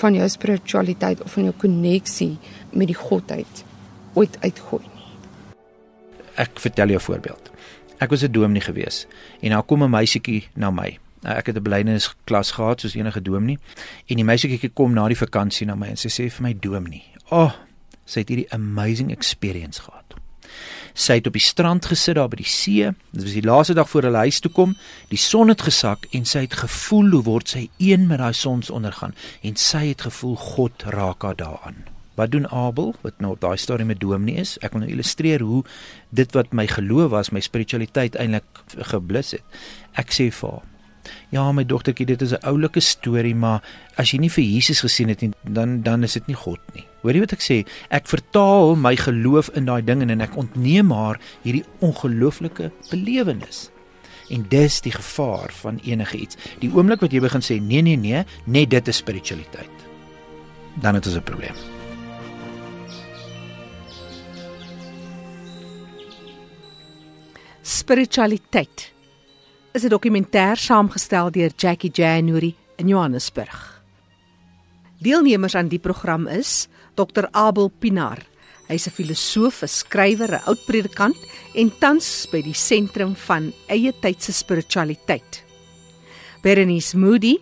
van 0.00 0.18
jou 0.18 0.26
spiritualiteit 0.30 1.22
of 1.22 1.36
van 1.38 1.50
jou 1.50 1.54
koneksie 1.62 2.34
met 2.72 2.90
die 2.90 2.98
godheid 2.98 3.64
ooit 4.18 4.38
uitgooi 4.42 4.82
nie. 4.82 5.06
Ek 6.34 6.58
vertel 6.58 6.94
jou 6.94 6.98
'n 6.98 7.06
voorbeeld. 7.10 7.50
Ek 7.98 8.10
was 8.10 8.22
'n 8.22 8.32
dominee 8.32 8.62
gewees 8.62 9.06
en 9.40 9.50
daar 9.50 9.62
kom 9.62 9.82
'n 9.82 9.90
meisietjie 9.90 10.48
na 10.54 10.70
my. 10.70 10.98
Ek 11.22 11.46
het 11.46 11.56
'n 11.56 11.62
belydensklas 11.62 12.50
gehad 12.50 12.80
soos 12.80 12.94
enige 12.94 13.22
dominee 13.22 13.58
en 14.06 14.16
die 14.16 14.24
meisietjie 14.24 14.70
kom 14.70 14.92
na 14.94 15.08
die 15.08 15.16
vakansie 15.16 15.66
na 15.66 15.74
my 15.74 15.86
en 15.86 15.96
sy 15.96 16.08
sê 16.08 16.30
vir 16.30 16.42
my 16.42 16.54
dominee, 16.54 17.04
"Ag, 17.30 17.30
oh, 17.30 17.52
sy 18.04 18.20
het 18.20 18.28
hierdie 18.28 18.52
amazing 18.52 19.10
experience 19.10 19.80
gehad." 19.80 20.14
Sy 20.94 21.20
het 21.20 21.26
op 21.26 21.32
die 21.32 21.42
strand 21.42 21.86
gesit 21.86 22.16
daar 22.18 22.28
by 22.28 22.36
die 22.36 22.48
see. 22.48 22.90
Dit 23.12 23.22
was 23.22 23.32
die 23.32 23.42
laaste 23.42 23.74
dag 23.74 23.88
voor 23.90 24.02
hulle 24.02 24.16
huis 24.16 24.40
toe 24.40 24.50
kom. 24.50 24.76
Die 25.12 25.18
son 25.18 25.48
het 25.48 25.62
gesak 25.62 26.06
en 26.10 26.24
sy 26.24 26.40
het 26.40 26.54
gevoel 26.54 27.10
hoe 27.10 27.22
word 27.22 27.48
sy 27.48 27.68
een 27.78 28.06
met 28.06 28.18
daai 28.18 28.32
sonsondergang 28.32 29.14
en 29.42 29.56
sy 29.56 29.88
het 29.92 30.00
gevoel 30.08 30.34
God 30.36 30.82
raak 30.82 31.22
haar 31.22 31.36
daaraan. 31.36 31.84
Wat 32.18 32.30
doen 32.30 32.48
Abel 32.50 32.94
wat 33.02 33.20
nou 33.22 33.32
op 33.32 33.40
daai 33.40 33.56
storie 33.56 33.86
met 33.86 34.00
Dominee 34.00 34.42
is? 34.42 34.56
Ek 34.58 34.72
wil 34.74 34.80
nou 34.80 34.90
illustreer 34.90 35.40
hoe 35.40 35.62
dit 36.10 36.34
wat 36.34 36.50
my 36.52 36.66
geloof 36.66 37.10
was, 37.10 37.30
my 37.30 37.40
spiritualiteit 37.40 38.18
eintlik 38.18 38.64
geblus 38.90 39.36
het. 39.36 39.62
Ek 39.94 40.10
sê 40.10 40.32
vir 40.34 40.50
haar 40.50 40.66
Ja, 41.30 41.52
my 41.52 41.64
dogtertjie, 41.64 42.06
dit 42.06 42.22
is 42.22 42.32
'n 42.32 42.44
oulike 42.46 42.80
storie, 42.80 43.34
maar 43.34 43.62
as 43.96 44.10
jy 44.10 44.18
nie 44.18 44.30
vir 44.30 44.44
Jesus 44.44 44.80
gesien 44.80 45.08
het 45.08 45.20
nie, 45.20 45.32
dan 45.44 45.82
dan 45.82 46.02
is 46.02 46.12
dit 46.12 46.26
nie 46.26 46.36
God 46.36 46.60
nie. 46.74 46.84
Hoor 47.02 47.12
jy 47.12 47.20
wat 47.20 47.32
ek 47.32 47.40
sê? 47.40 47.66
Ek 47.90 48.06
vertaal 48.06 48.76
my 48.76 48.96
geloof 48.96 49.50
in 49.54 49.64
daai 49.64 49.82
ding 49.84 50.02
en 50.02 50.20
ek 50.20 50.36
ontneem 50.36 50.90
haar 50.90 51.20
hierdie 51.44 51.64
ongelooflike 51.80 52.72
belewenis. 52.90 53.70
En 54.30 54.44
dis 54.48 54.80
die 54.80 54.92
gevaar 54.92 55.52
van 55.62 55.80
enige 55.84 56.18
iets. 56.18 56.36
Die 56.60 56.70
oomblik 56.74 57.00
wat 57.00 57.12
jy 57.12 57.20
begin 57.20 57.40
sê 57.40 57.60
nee 57.62 57.82
nee 57.82 57.96
nee, 57.96 58.24
net 58.44 58.70
dit 58.70 58.88
is 58.88 58.96
spiritualiteit. 58.96 59.86
Dan 60.82 60.94
het 60.94 61.06
ons 61.06 61.16
'n 61.16 61.22
probleem. 61.22 61.54
Spiritualiteit 67.62 68.92
is 69.78 69.84
'n 69.84 69.94
dokumentêr 69.94 70.56
saamgestel 70.58 71.30
deur 71.30 71.52
Jackie 71.56 71.90
January 71.94 72.54
in 72.78 72.88
Johannesburg. 72.88 73.82
Deelnemers 74.98 75.54
aan 75.54 75.68
die 75.68 75.78
program 75.78 76.26
is 76.26 76.66
Dr 76.94 77.28
Abel 77.30 77.70
Pinar. 77.78 78.18
Hy's 78.66 78.86
'n 78.88 78.90
filosoof, 78.90 79.62
'n 79.62 79.68
skrywer, 79.68 80.30
'n 80.34 80.42
oud 80.46 80.64
predikant 80.66 81.16
en 81.54 81.70
tans 81.78 82.26
by 82.32 82.42
die 82.42 82.54
sentrum 82.54 83.14
van 83.14 83.52
eie 83.68 83.92
tyd 84.00 84.22
se 84.22 84.32
spiritualiteit. 84.32 85.44
Berenice 86.42 86.96
Moody, 86.96 87.38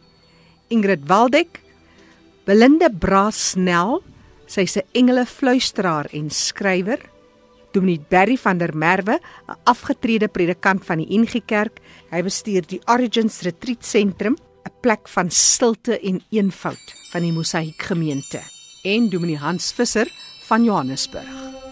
Ingrid 0.69 1.09
Waldeck, 1.09 1.63
Belinda 2.45 2.91
Brasnell, 2.91 4.03
sy's 4.47 4.77
'n 4.77 4.85
engele 4.93 5.25
fluisteraar 5.25 6.07
en 6.13 6.31
skrywer. 6.31 7.01
Dominee 7.77 8.01
Berry 8.09 8.39
van 8.41 8.59
der 8.59 8.73
Merwe, 8.75 9.21
'n 9.21 9.57
afgetrede 9.65 10.29
predikant 10.29 10.85
van 10.85 10.99
die 10.99 11.19
NG 11.19 11.43
Kerk. 11.45 11.81
Hy 12.11 12.23
bestuur 12.23 12.65
die 12.67 12.81
Origins 12.89 13.43
Retreat 13.43 13.85
Sentrum, 13.85 14.37
'n 14.65 14.73
plek 14.81 15.09
van 15.09 15.31
stilte 15.31 16.01
en 16.01 16.23
eenvoud 16.31 16.95
van 17.13 17.23
die 17.23 17.33
Mosaïek 17.33 17.83
gemeente. 17.83 18.41
En 18.85 19.11
Dominee 19.11 19.37
Hans 19.37 19.73
Visser 19.73 20.09
van 20.49 20.65
Johannesburg. 20.65 21.66